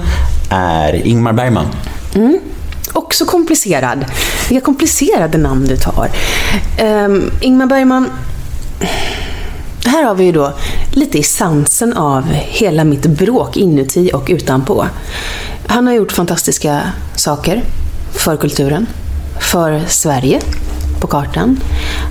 [0.50, 1.66] är Ingmar Bergman.
[2.92, 4.04] Och också komplicerad.
[4.48, 6.08] Vilka komplicerade namn du tar.
[6.82, 8.10] Um, Ingmar Bergman,
[9.86, 10.52] här har vi ju då
[10.90, 14.86] lite essensen av hela mitt bråk inuti och utanpå.
[15.66, 16.80] Han har gjort fantastiska
[17.16, 17.62] saker
[18.12, 18.86] för kulturen,
[19.40, 20.40] för Sverige
[21.04, 21.60] på kartan.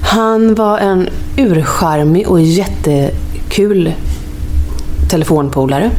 [0.02, 3.94] Han var en urcharmig och jättekul
[5.10, 5.92] telefonpolare.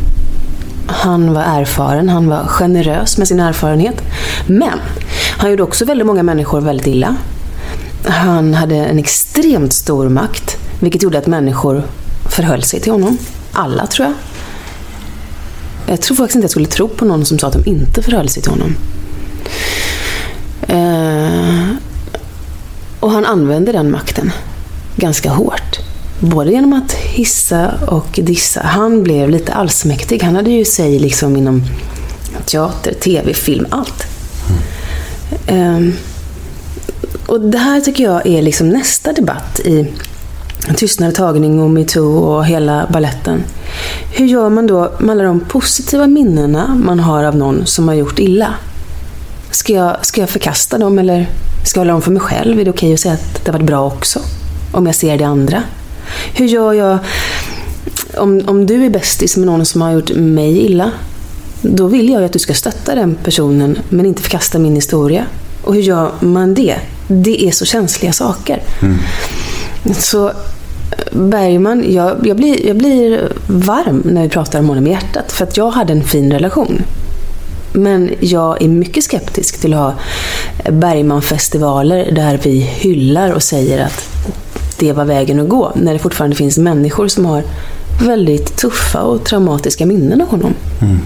[0.87, 4.03] Han var erfaren, han var generös med sin erfarenhet.
[4.47, 4.79] Men
[5.39, 7.17] han gjorde också väldigt många människor väldigt illa.
[8.07, 11.83] Han hade en extremt stor makt, vilket gjorde att människor
[12.31, 13.19] förhöll sig till honom.
[13.53, 14.15] Alla, tror jag.
[15.87, 18.29] Jag tror faktiskt inte jag skulle tro på någon som sa att de inte förhöll
[18.29, 18.77] sig till honom.
[20.69, 21.77] Eh,
[23.05, 24.33] och han använde den makten
[24.97, 25.79] ganska hårt.
[26.21, 28.61] Både genom att hissa och dissa.
[28.61, 30.23] Han blev lite allsmäktig.
[30.23, 31.63] Han hade ju sig liksom inom
[32.45, 34.07] teater, tv, film, allt.
[35.47, 35.93] Mm.
[37.27, 39.87] och det här tycker jag är liksom nästa debatt i
[40.77, 43.45] Tystnad tagning och metoo och hela balletten.
[44.13, 47.95] Hur gör man då med alla de positiva minnena man har av någon som har
[47.95, 48.55] gjort illa?
[49.51, 51.29] Ska jag, ska jag förkasta dem eller
[51.65, 52.61] ska jag hålla dem för mig själv?
[52.61, 54.21] Är det okej okay att säga att det har varit bra också?
[54.73, 55.63] Om jag ser det andra?
[56.35, 56.99] Hur gör jag
[58.17, 60.91] om, om du är bästis med någon som har gjort mig illa?
[61.63, 65.27] Då vill jag ju att du ska stötta den personen men inte förkasta min historia.
[65.63, 66.77] Och hur gör man det?
[67.09, 68.63] Det är så känsliga saker.
[68.83, 68.99] Mm.
[69.99, 70.33] Så
[71.13, 75.33] Bergman, jag, jag, blir, jag blir varm när vi pratar om honom i hjärtat.
[75.33, 76.83] För att jag hade en fin relation.
[77.77, 79.95] Men jag är mycket skeptisk till att ha
[80.71, 84.09] Bergmanfestivaler där vi hyllar och säger att
[84.79, 85.73] det var vägen att gå.
[85.75, 87.43] När det fortfarande finns människor som har
[88.07, 90.55] väldigt tuffa och traumatiska minnen av honom.
[90.83, 90.99] Mm.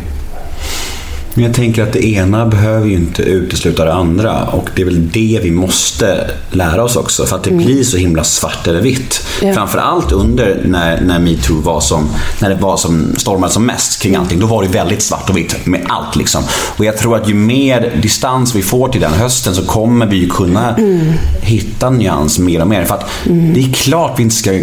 [1.39, 4.87] Men jag tänker att det ena behöver ju inte utesluta det andra och det är
[4.87, 7.65] väl det vi måste lära oss också för att det mm.
[7.65, 9.27] blir så himla svart eller vitt.
[9.43, 9.55] Ja.
[9.55, 12.09] Framförallt under när, när metoo var som,
[12.41, 14.41] när det var som stormade som mest kring allting.
[14.41, 16.43] Då var det väldigt svart och vitt med allt liksom.
[16.77, 20.17] Och jag tror att ju mer distans vi får till den hösten så kommer vi
[20.17, 21.13] ju kunna mm.
[21.41, 22.85] hitta nyans mer och mer.
[22.85, 23.55] För att mm.
[23.55, 24.61] det är klart vi inte ska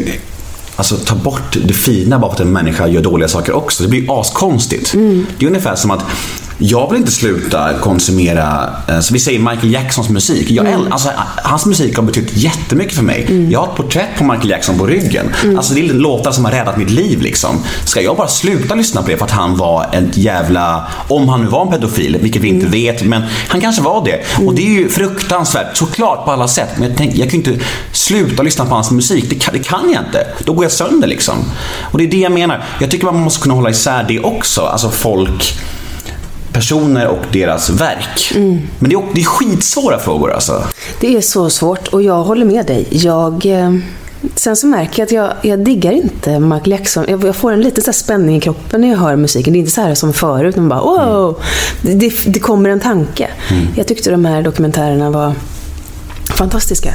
[0.77, 3.83] Alltså ta bort det fina bara för att en människa gör dåliga saker också.
[3.83, 4.93] Det blir askonstigt.
[4.93, 5.25] Mm.
[5.37, 6.05] Det är ungefär som att
[6.57, 10.51] jag vill inte sluta konsumera, eh, så vi säger Michael Jacksons musik.
[10.51, 10.91] Jag, mm.
[10.91, 11.09] alltså,
[11.43, 13.25] hans musik har betytt jättemycket för mig.
[13.29, 13.51] Mm.
[13.51, 15.29] Jag har ett porträtt på Michael Jackson på ryggen.
[15.43, 15.57] Mm.
[15.57, 17.21] Alltså, det är låtar som har räddat mitt liv.
[17.21, 17.63] Liksom.
[17.85, 21.41] Ska jag bara sluta lyssna på det för att han var en jävla, om han
[21.41, 22.71] nu var en pedofil, vilket vi inte mm.
[22.71, 24.45] vet, men han kanske var det.
[24.45, 26.69] Och det är ju fruktansvärt, såklart på alla sätt.
[26.77, 27.59] Men jag, tänk, jag kan inte
[27.91, 29.29] sluta lyssna på hans musik.
[29.29, 30.27] Det kan, det kan jag inte.
[30.43, 31.35] Då går jag sönder liksom.
[31.91, 32.63] Och det är det jag menar.
[32.79, 34.61] Jag tycker man måste kunna hålla isär det också.
[34.61, 35.55] Alltså folk
[36.55, 38.31] personer och deras verk.
[38.35, 38.61] Mm.
[38.79, 40.63] Men det är, det är skitsvåra frågor alltså.
[40.99, 42.87] Det är så svårt och jag håller med dig.
[42.89, 43.45] Jag...
[43.45, 43.75] Eh...
[44.35, 47.05] Sen så märker jag att jag, jag diggar inte Michael Jackson.
[47.07, 49.53] Jag, jag får en liten så spänning i kroppen när jag hör musiken.
[49.53, 50.55] Det är inte så här som förut.
[50.55, 51.41] Man bara wow!
[51.83, 51.99] Mm.
[51.99, 53.29] Det, det, kommer en tanke.
[53.51, 53.67] Mm.
[53.75, 55.33] Jag tyckte de här dokumentärerna var
[56.37, 56.93] fantastiska.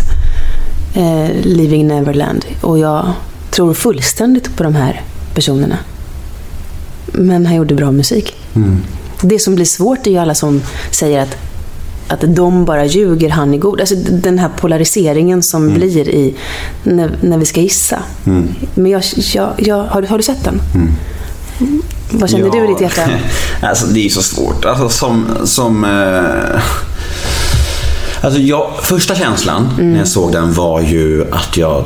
[0.94, 2.44] Eh, Living Neverland.
[2.60, 3.12] Och jag
[3.50, 5.02] tror fullständigt på de här
[5.34, 5.78] personerna.
[7.06, 8.34] Men han gjorde bra musik.
[8.54, 8.82] Mm.
[9.22, 11.36] Det som blir svårt är ju alla som säger att
[12.10, 13.80] att de bara ljuger, han är god.
[13.80, 15.74] Alltså den här polariseringen som mm.
[15.74, 16.34] blir i
[16.82, 18.02] när, när, vi ska gissa.
[18.26, 18.48] Mm.
[18.74, 20.60] Men jag, jag, jag, har, du, har du sett den?
[20.74, 20.92] Mm.
[22.10, 22.52] Vad känner ja.
[22.52, 23.02] du i ditt hjärta?
[23.62, 24.64] alltså, det är så svårt.
[24.64, 25.26] Alltså, som...
[25.44, 26.62] som eh...
[28.22, 29.92] Alltså jag, första känslan mm.
[29.92, 31.84] när jag såg den var ju att jag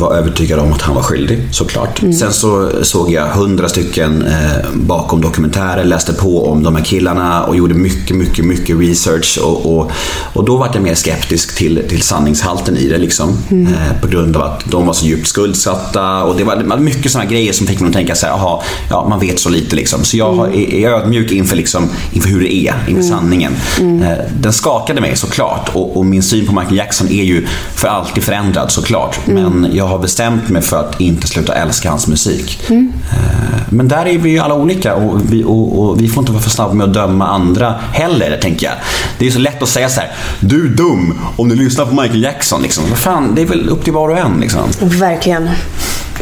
[0.00, 2.02] var övertygad om att han var skyldig såklart.
[2.02, 2.12] Mm.
[2.12, 7.44] Sen så såg jag hundra stycken eh, bakom dokumentärer, läste på om de här killarna
[7.44, 9.38] och gjorde mycket, mycket, mycket research.
[9.42, 9.90] Och, och,
[10.32, 12.98] och då var jag mer skeptisk till, till sanningshalten i det.
[12.98, 13.72] Liksom, mm.
[13.72, 16.22] eh, på grund av att de var så djupt skuldsatta.
[16.24, 19.06] Och det var mycket sådana grejer som fick mig att tänka så här, aha, ja,
[19.08, 19.76] man vet så lite.
[19.76, 20.04] Liksom.
[20.04, 20.52] Så jag mm.
[20.52, 23.02] är, är ödmjuk inför, liksom, inför hur det är, inför mm.
[23.02, 23.52] sanningen.
[23.80, 24.02] Mm.
[24.02, 25.70] Eh, den skakade mig såklart.
[25.72, 29.18] Och, och min syn på Michael Jackson är ju för alltid förändrad såklart.
[29.26, 29.47] Men.
[29.50, 32.60] Men jag har bestämt mig för att inte sluta älska hans musik.
[32.68, 32.92] Mm.
[33.10, 36.32] Eh, men där är vi ju alla olika och vi, och, och vi får inte
[36.32, 38.74] vara för snabba med att döma andra heller, tänker jag.
[39.18, 41.94] Det är så lätt att säga så här: du är dum om du lyssnar på
[41.94, 42.62] Michael Jackson.
[42.62, 42.84] Liksom.
[42.90, 44.40] Vad fan, det är väl upp till var och en.
[44.40, 44.60] Liksom.
[44.80, 45.50] Verkligen.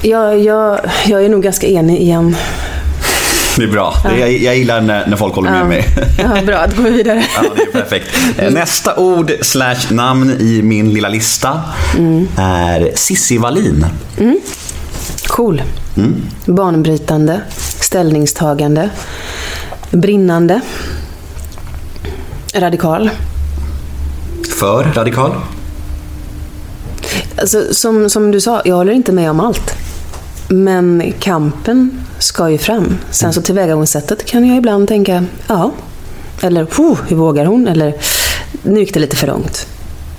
[0.02, 2.36] Jag, jag, jag är nog ganska enig igen.
[3.57, 3.94] Det är bra.
[4.04, 4.16] Ja.
[4.16, 5.64] Jag, jag gillar när, när folk håller med ja.
[5.64, 5.84] mig.
[6.18, 7.24] Ja, bra, då går vi vidare.
[7.36, 8.07] Ja, det är perfekt.
[8.38, 11.61] Eh, nästa ord slash namn i min lilla lista
[11.96, 12.28] mm.
[12.36, 13.86] är Sissi Wallin.
[14.18, 14.40] Mm.
[15.26, 15.62] Cool.
[15.96, 16.22] Mm.
[16.44, 18.90] Banbrytande, ställningstagande,
[19.90, 20.61] brinnande.
[22.54, 23.11] Radikal.
[24.59, 25.34] För radikal?
[27.38, 29.86] Alltså, som, som du sa, jag håller inte med om allt.
[30.49, 32.99] Men kampen ska ju fram.
[33.11, 35.72] Sen så tillvägagångssättet kan jag ibland tänka, ja.
[36.42, 37.68] Eller, oh, hur vågar hon?
[37.68, 37.94] Eller,
[38.62, 39.66] nu gick det lite för långt.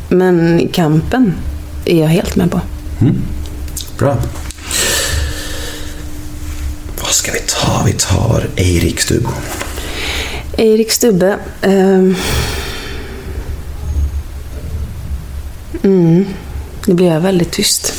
[0.10, 1.34] Men kampen
[1.86, 2.62] är jag helt med på.
[4.00, 4.18] Bra.
[7.02, 7.84] Vad ska vi ta?
[7.86, 9.30] Vi tar Eirik Stubo.
[10.58, 11.38] Erik Stubbe.
[11.62, 12.16] ehm.
[15.84, 16.26] mm,
[16.86, 17.94] nu blir jag väldigt tyst.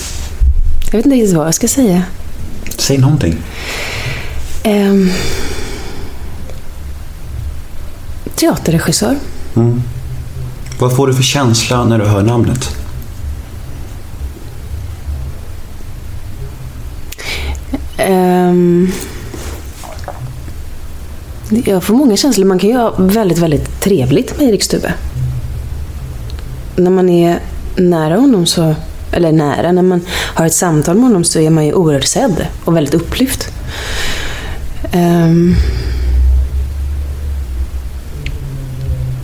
[0.84, 2.02] Jag vet inte riktigt vad jag ska säga.
[2.78, 3.36] Säg någonting.
[4.62, 5.10] Ehm.
[8.34, 9.16] teaterregissör.
[10.78, 12.76] Vad får du för känsla när du hör namnet?
[17.96, 18.92] Ehm,
[21.64, 22.46] jag får många känslor.
[22.46, 24.94] Man kan ju ha väldigt, väldigt trevligt med Erik Stubbe.
[26.76, 27.40] När man är
[27.76, 28.74] nära honom så,
[29.12, 32.46] eller nära, när man har ett samtal med honom så är man ju oerhört sedd
[32.64, 33.48] och väldigt upplyft.
[34.92, 35.54] Ehm,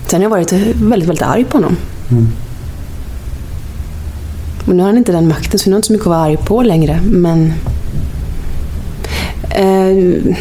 [0.07, 1.77] sen har jag varit väldigt, väldigt arg på honom.
[4.65, 6.21] Men nu har han inte den makten så nu har inte så mycket att vara
[6.21, 7.01] arg på längre.
[7.05, 7.53] Men
[9.55, 10.37] Eh,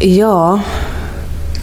[0.00, 0.60] ja,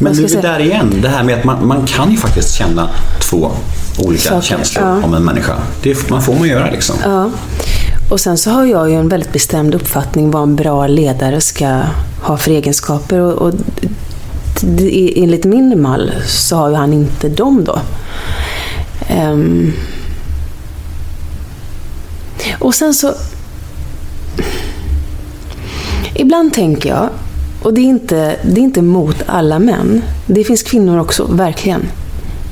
[0.01, 0.99] Men nu är vi där igen.
[1.01, 2.89] Det här med att man, man kan ju faktiskt känna
[3.19, 3.51] två
[3.99, 5.05] olika Saker, känslor ja.
[5.05, 5.53] om en människa.
[5.83, 6.95] Det man får man göra liksom.
[7.03, 7.29] ja.
[8.11, 11.81] Och sen så har jag ju en väldigt bestämd uppfattning vad en bra ledare ska
[12.21, 13.19] ha för egenskaper.
[13.19, 13.53] Och, och
[15.15, 17.79] enligt min mall så har ju han inte dem då.
[19.07, 19.73] Ehm.
[22.59, 23.13] och sen så...
[26.13, 27.09] Ibland tänker jag,
[27.61, 30.01] och det är, inte, det är inte mot alla män.
[30.25, 31.81] Det finns kvinnor också, verkligen.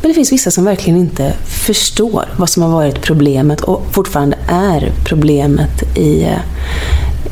[0.01, 4.38] Men det finns vissa som verkligen inte förstår vad som har varit problemet och fortfarande
[4.47, 6.28] är problemet i,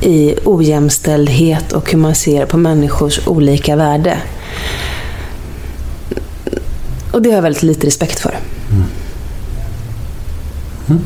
[0.01, 4.17] i ojämställdhet och hur man ser på människors olika värde.
[7.11, 8.37] Och det har jag väldigt lite respekt för.
[8.71, 8.83] Mm.
[10.89, 11.01] Mm.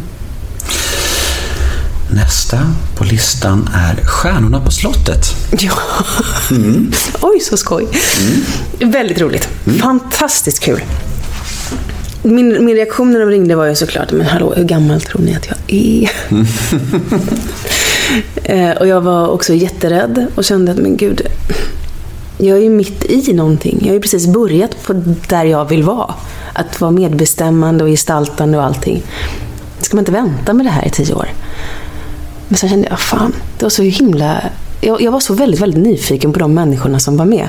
[2.16, 2.58] Nästa
[2.98, 5.26] på listan är Stjärnorna på slottet.
[5.60, 5.74] Ja.
[7.22, 7.88] Oj, så skoj.
[8.80, 9.50] Väldigt roligt.
[9.82, 10.82] Fantastiskt kul.
[12.24, 15.36] Min, min reaktion när de ringde var ju såklart, men hallå, hur gammal tror ni
[15.36, 16.12] att jag är?
[18.44, 21.22] Eh, och jag var också jätterädd och kände att, men gud,
[22.38, 23.78] jag är ju mitt i någonting.
[23.82, 24.94] Jag har ju precis börjat på
[25.28, 26.14] där jag vill vara.
[26.54, 29.04] Att vara medbestämmande och gestaltande och allting.
[29.80, 31.30] Ska man inte vänta med det här i tio år?
[32.52, 34.42] Men sen kände jag, fan, det var så himla...
[34.82, 37.48] Jag, jag var så väldigt, väldigt nyfiken på de människorna som var med.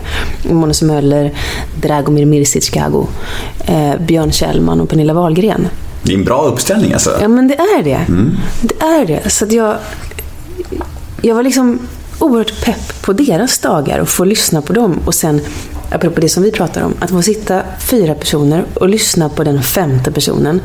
[0.51, 1.33] Måns Möller,
[1.81, 3.07] Dragomir Mirsic-Gago,
[3.65, 5.69] eh, Björn Kjellman och Pernilla Wahlgren.
[6.03, 7.11] Det är en bra uppställning alltså.
[7.21, 8.07] Ja, men det är det.
[8.61, 9.31] Det är det.
[9.31, 9.77] Så att jag...
[11.23, 11.79] Jag var liksom
[12.19, 15.01] oerhört pepp på deras dagar och få lyssna på dem.
[15.05, 15.41] Och sen,
[15.95, 19.63] apropå det som vi pratar om, att få sitta fyra personer och lyssna på den
[19.63, 20.61] femte personen.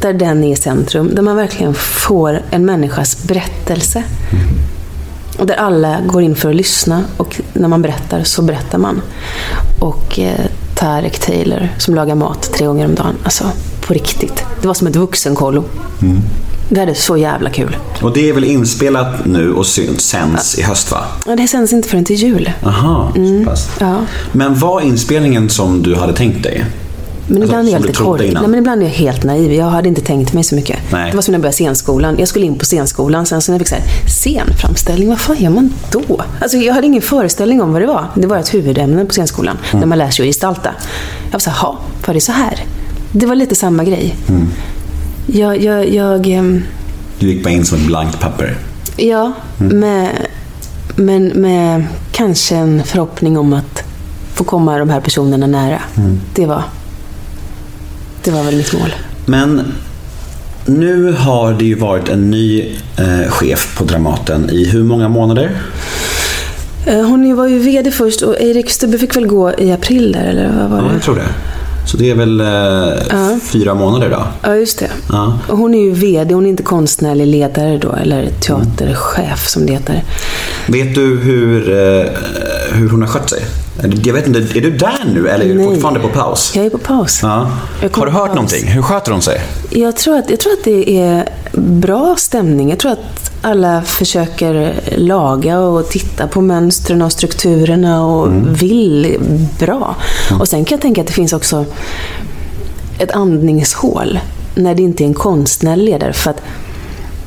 [0.00, 1.14] Där den är i centrum.
[1.14, 4.04] Där man verkligen får en människas berättelse.
[5.38, 9.02] Och där alla går in för att lyssna och när man berättar så berättar man.
[9.80, 13.14] Och eh, Tarek Taylor som lagar mat tre gånger om dagen.
[13.24, 13.44] Alltså,
[13.86, 14.44] på riktigt.
[14.60, 15.64] Det var som ett vuxenkollo.
[16.68, 17.76] Det hade så jävla kul.
[18.02, 21.04] Och det är väl inspelat nu och syns, sänds i höst va?
[21.26, 22.52] Ja, det sänds inte förrän till jul.
[22.64, 23.12] Aha,
[23.44, 23.68] pass.
[23.80, 23.96] Ja.
[24.32, 26.64] Men var inspelningen som du hade tänkt dig?
[27.26, 28.42] Men Alltså, ibland är jag lite innan.
[28.42, 29.52] Nej, men ibland är jag helt naiv.
[29.52, 30.78] Jag hade inte tänkt mig så mycket.
[30.92, 31.10] Nej.
[31.10, 32.16] Det var som när jag började scenskolan.
[32.18, 33.26] Jag skulle in på scenskolan.
[33.26, 36.22] Sen så när jag fick så här, scenframställning, vad fan gör man då?
[36.40, 38.06] Alltså, jag hade ingen föreställning om vad det var.
[38.14, 39.58] Det var ett huvudämne på scenskolan.
[39.70, 39.80] Mm.
[39.80, 40.70] Där man lär sig att gestalta.
[41.26, 42.64] Jag var så här, "Ha, var det så här?
[43.12, 44.14] Det var lite samma grej.
[44.28, 44.48] Mm.
[45.26, 46.62] Jag, jag, jag, ehm,
[47.18, 48.56] Du gick bara in som ett blankt papper.
[48.96, 49.78] ja, Mm.
[49.80, 50.08] med,
[50.96, 53.82] men med kanske en förhoppning om att
[54.34, 55.80] få komma de här personerna nära.
[55.96, 56.20] Mm.
[56.34, 56.62] Det var
[58.24, 58.94] det var väl mitt mål.
[59.26, 59.62] Men
[60.66, 62.60] nu har det ju varit en ny
[62.98, 65.50] eh, chef på Dramaten i hur många månader?
[66.86, 70.24] Eh, Hon var ju VD först och Erik Stubbe fick väl gå i april där,
[70.24, 70.92] eller vad var Ja, det?
[70.92, 71.28] jag tror det.
[71.86, 74.24] Så det är väl eh, fyra månader då?
[74.42, 74.90] Ja, just det.
[75.08, 75.38] Ja.
[75.48, 79.72] Och hon är ju VD, hon är inte konstnärlig ledare då, eller teaterchef som det
[79.72, 80.04] heter.
[80.66, 82.06] Vet du hur, eh,
[82.72, 83.42] hur hon har skött sig?
[84.04, 85.66] Jag vet inte, är du där nu eller är du Nej.
[85.66, 86.52] fortfarande på paus?
[86.56, 87.20] Jag är på paus.
[87.22, 87.50] Ja.
[87.92, 88.34] Har du hört paus.
[88.34, 88.68] någonting?
[88.68, 89.40] Hur sköter hon sig?
[89.70, 91.28] Jag tror, att, jag tror att det är
[91.58, 92.70] bra stämning.
[92.70, 98.32] Jag tror att alla försöker laga och titta på mönstren och strukturerna och
[98.62, 99.16] vill
[99.58, 99.96] bra.
[100.40, 101.64] Och sen kan jag tänka att det finns också
[102.98, 104.18] ett andningshål
[104.54, 106.12] när det inte är en konstnärlig ledare.
[106.12, 106.42] För att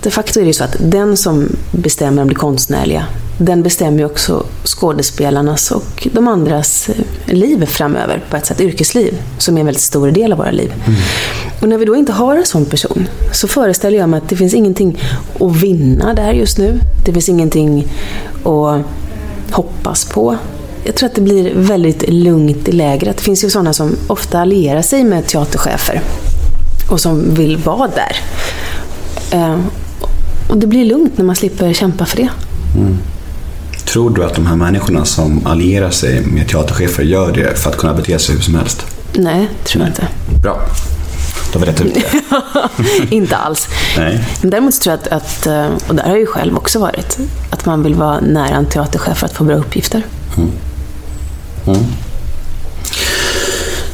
[0.04, 3.06] de facto är det ju så att den som bestämmer om det konstnärliga,
[3.38, 6.96] den bestämmer ju också skådespelarnas och de andras eh,
[7.34, 10.74] liv framöver, på ett sätt yrkesliv, som är en väldigt stor del av våra liv.
[11.62, 14.36] Och när vi då inte har en sån person, så föreställer jag mig att det
[14.36, 15.00] finns ingenting
[15.40, 16.80] att vinna där just nu.
[17.06, 17.88] Det finns ingenting
[18.44, 18.86] att
[19.52, 20.38] hoppas på.
[20.84, 23.18] Jag tror att det blir väldigt lugnt i lägret.
[23.18, 26.02] Det finns ju sådana som ofta allierar sig med teaterchefer
[26.92, 28.16] och som vill vara där.
[29.32, 29.60] Eh,
[30.50, 32.30] och det blir lugnt när man slipper kämpa för det.
[33.98, 37.78] Tror du att de här människorna som allierar sig med teaterchefer gör det för att
[37.78, 38.86] kunna bete sig hur som helst?
[39.14, 40.08] Nej, tror jag inte.
[40.42, 40.60] Bra.
[41.54, 42.22] Då ut det.
[43.16, 43.68] inte alls.
[43.98, 44.26] Nej.
[44.42, 47.18] Men däremot tror jag att, att, eh, och där har jag ju själv också varit,
[47.50, 50.04] att man vill vara nära en teaterchef för att få bra uppgifter.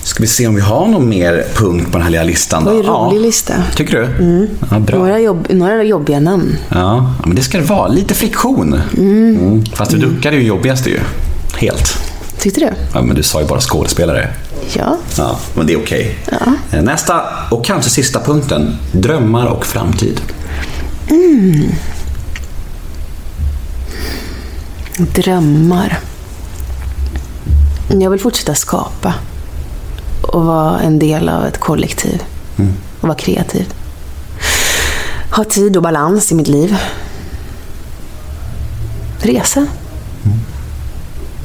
[0.03, 2.63] Ska vi se om vi har någon mer punkt på den här lilla listan?
[2.65, 2.75] Det Då?
[2.75, 3.53] var ju en rolig lista.
[3.75, 4.49] Tycker du?
[4.71, 4.97] Ja, bra.
[4.99, 6.57] Några, jobb, några jobbiga namn.
[6.69, 7.87] Ja, men det ska det vara.
[7.87, 8.81] Lite friktion.
[8.97, 9.63] Mm.
[9.73, 10.99] Fast du duckade ju jobbigaste ju.
[11.57, 11.97] Helt.
[12.39, 12.69] Tyckte du?
[12.93, 14.29] Ja, men du sa ju bara skådespelare.
[14.73, 14.97] Ja.
[15.17, 16.15] Ja, men det är okej.
[16.71, 18.75] Eh, Nästa och kanske sista punkten.
[18.91, 20.21] Drömmar och framtid.
[24.97, 25.99] Drömmar.
[28.01, 29.13] Jag vill fortsätta skapa.
[30.24, 32.24] Och vara en del av ett kollektiv.
[33.01, 33.74] Och vara kreativ.
[35.36, 36.78] Ha tid och balans i mitt liv.
[39.19, 39.67] Resa.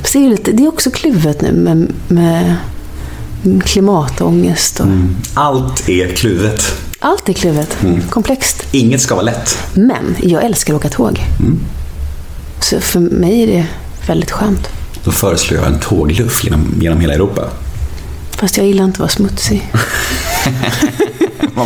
[0.05, 2.55] Så det, är lite, det är också kluvet nu med, med
[3.65, 4.81] klimatångest.
[4.81, 4.87] Och,
[5.35, 6.75] Allt är kluvet.
[7.01, 7.79] Allt är kluvet.
[8.11, 8.67] Komplext.
[8.71, 9.59] Inget ska vara lätt.
[9.75, 11.21] Men jag älskar att åka tåg.
[12.61, 13.67] Så för mig är det
[14.07, 14.69] väldigt skönt.
[15.05, 17.45] Då föreslår jag en tågluff genom, genom hela Europa.
[18.39, 19.73] Fast jag gillar inte att vara smutsig.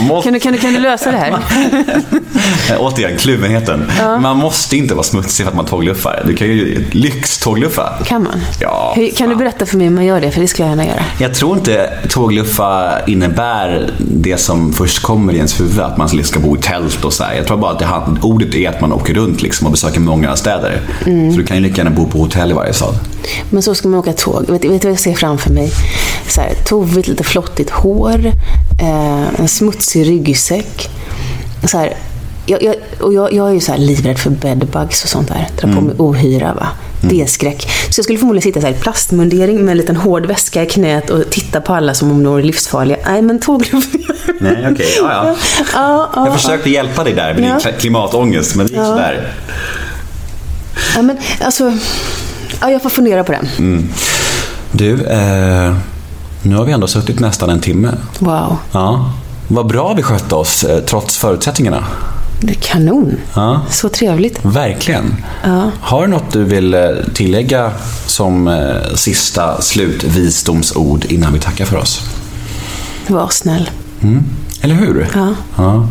[0.00, 1.38] Måste, Kan du, kan du, kan du lösa det här?
[2.78, 3.90] Återigen, kluvenheten.
[4.20, 6.22] Man måste inte vara smutsig för att man tågluffar.
[6.26, 7.92] Du kan ju lyxtågluffa.
[8.04, 8.40] Kan man?
[8.60, 10.30] Ja, Hur, kan du berätta för mig hur man gör det?
[10.30, 11.04] För det skulle jag gärna göra.
[11.18, 16.40] Jag tror inte tågluffa innebär det som först kommer i ens huvud, att man ska
[16.40, 17.34] bo i tält och så här.
[17.34, 20.36] Jag tror bara att det, ordet är att man åker runt liksom och besöker många
[20.36, 20.80] städer.
[21.04, 22.94] Så du kan ju lika gärna bo på hotell i varje stad.
[23.50, 24.44] Men så ska man åka tåg.
[24.50, 25.72] Vet, vet du vad jag ser framför mig?
[26.28, 28.26] Så här, tovigt, lite flottigt hår,
[28.80, 30.90] eh, en smutsig ryggsäck.
[31.64, 31.96] Så här,
[32.46, 35.48] jag, jag, och jag, jag är ju så här livrädd för bedbugs och sånt där.
[35.60, 36.54] Dra på mig ohyra.
[36.54, 36.68] Va?
[37.00, 37.62] Det är skräck.
[37.90, 40.66] Så jag skulle förmodligen sitta så här i plastmundering med en liten hård väska i
[40.66, 42.96] knät och titta på alla som om de vore livsfarliga.
[43.06, 43.84] Nej, men tågluff.
[44.40, 44.86] Nej, okej.
[44.98, 45.36] Ja, ja.
[45.74, 47.70] ja, ja, Jag försökte hjälpa dig där med Ja.
[47.70, 48.86] din klimatångest, men det gick Ja.
[48.86, 49.32] sådär.
[50.96, 51.72] ja, men alltså...
[52.60, 53.88] Ja, jag får fundera på den.
[54.72, 55.74] Du, eh,
[56.42, 57.94] nu har vi ändå suttit nästan en timme.
[58.18, 58.56] Wow.
[58.72, 59.12] Ja.
[59.48, 61.84] Vad bra vi skötte oss, eh, trots förutsättningarna.
[62.40, 63.16] Det är kanon.
[63.34, 63.60] Ja.
[63.70, 64.44] Så trevligt.
[64.44, 65.14] Verkligen.
[65.44, 65.70] Ja.
[65.80, 66.80] Har du något du vill eh,
[67.14, 67.72] tillägga
[68.06, 72.00] som eh, sista slutvisdomsord innan vi tackar för oss?
[73.06, 73.70] Var snäll.
[74.60, 75.08] Eller hur?
[75.14, 75.34] Ja.
[75.56, 75.88] ja.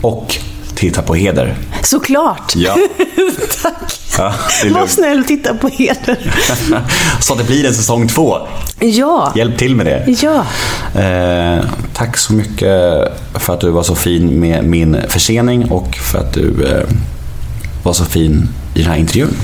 [0.00, 0.36] Och
[0.78, 1.54] titta på heder.
[1.82, 2.52] Såklart.
[2.56, 2.76] Ja.
[3.62, 4.00] Tack.
[4.18, 4.34] ja
[4.70, 6.18] Var snäll och titta på heder.
[7.20, 8.38] Så att det blir en säsong två.
[8.80, 9.32] Ja.
[9.36, 10.16] Hjälp till med det.
[10.22, 10.46] Ja.
[11.00, 11.64] Eh,
[11.94, 12.72] tack så mycket
[13.34, 16.88] för att du var så fin med min försening och för att du eh,
[17.82, 19.36] var så fin i den här intervjun.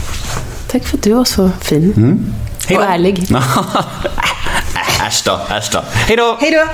[0.70, 2.24] Tack för att du var så fin.
[2.68, 3.26] Hej Och ärlig.
[5.06, 5.80] äsch då, äsch då.
[5.92, 6.36] Hej då!
[6.40, 6.66] Hej då!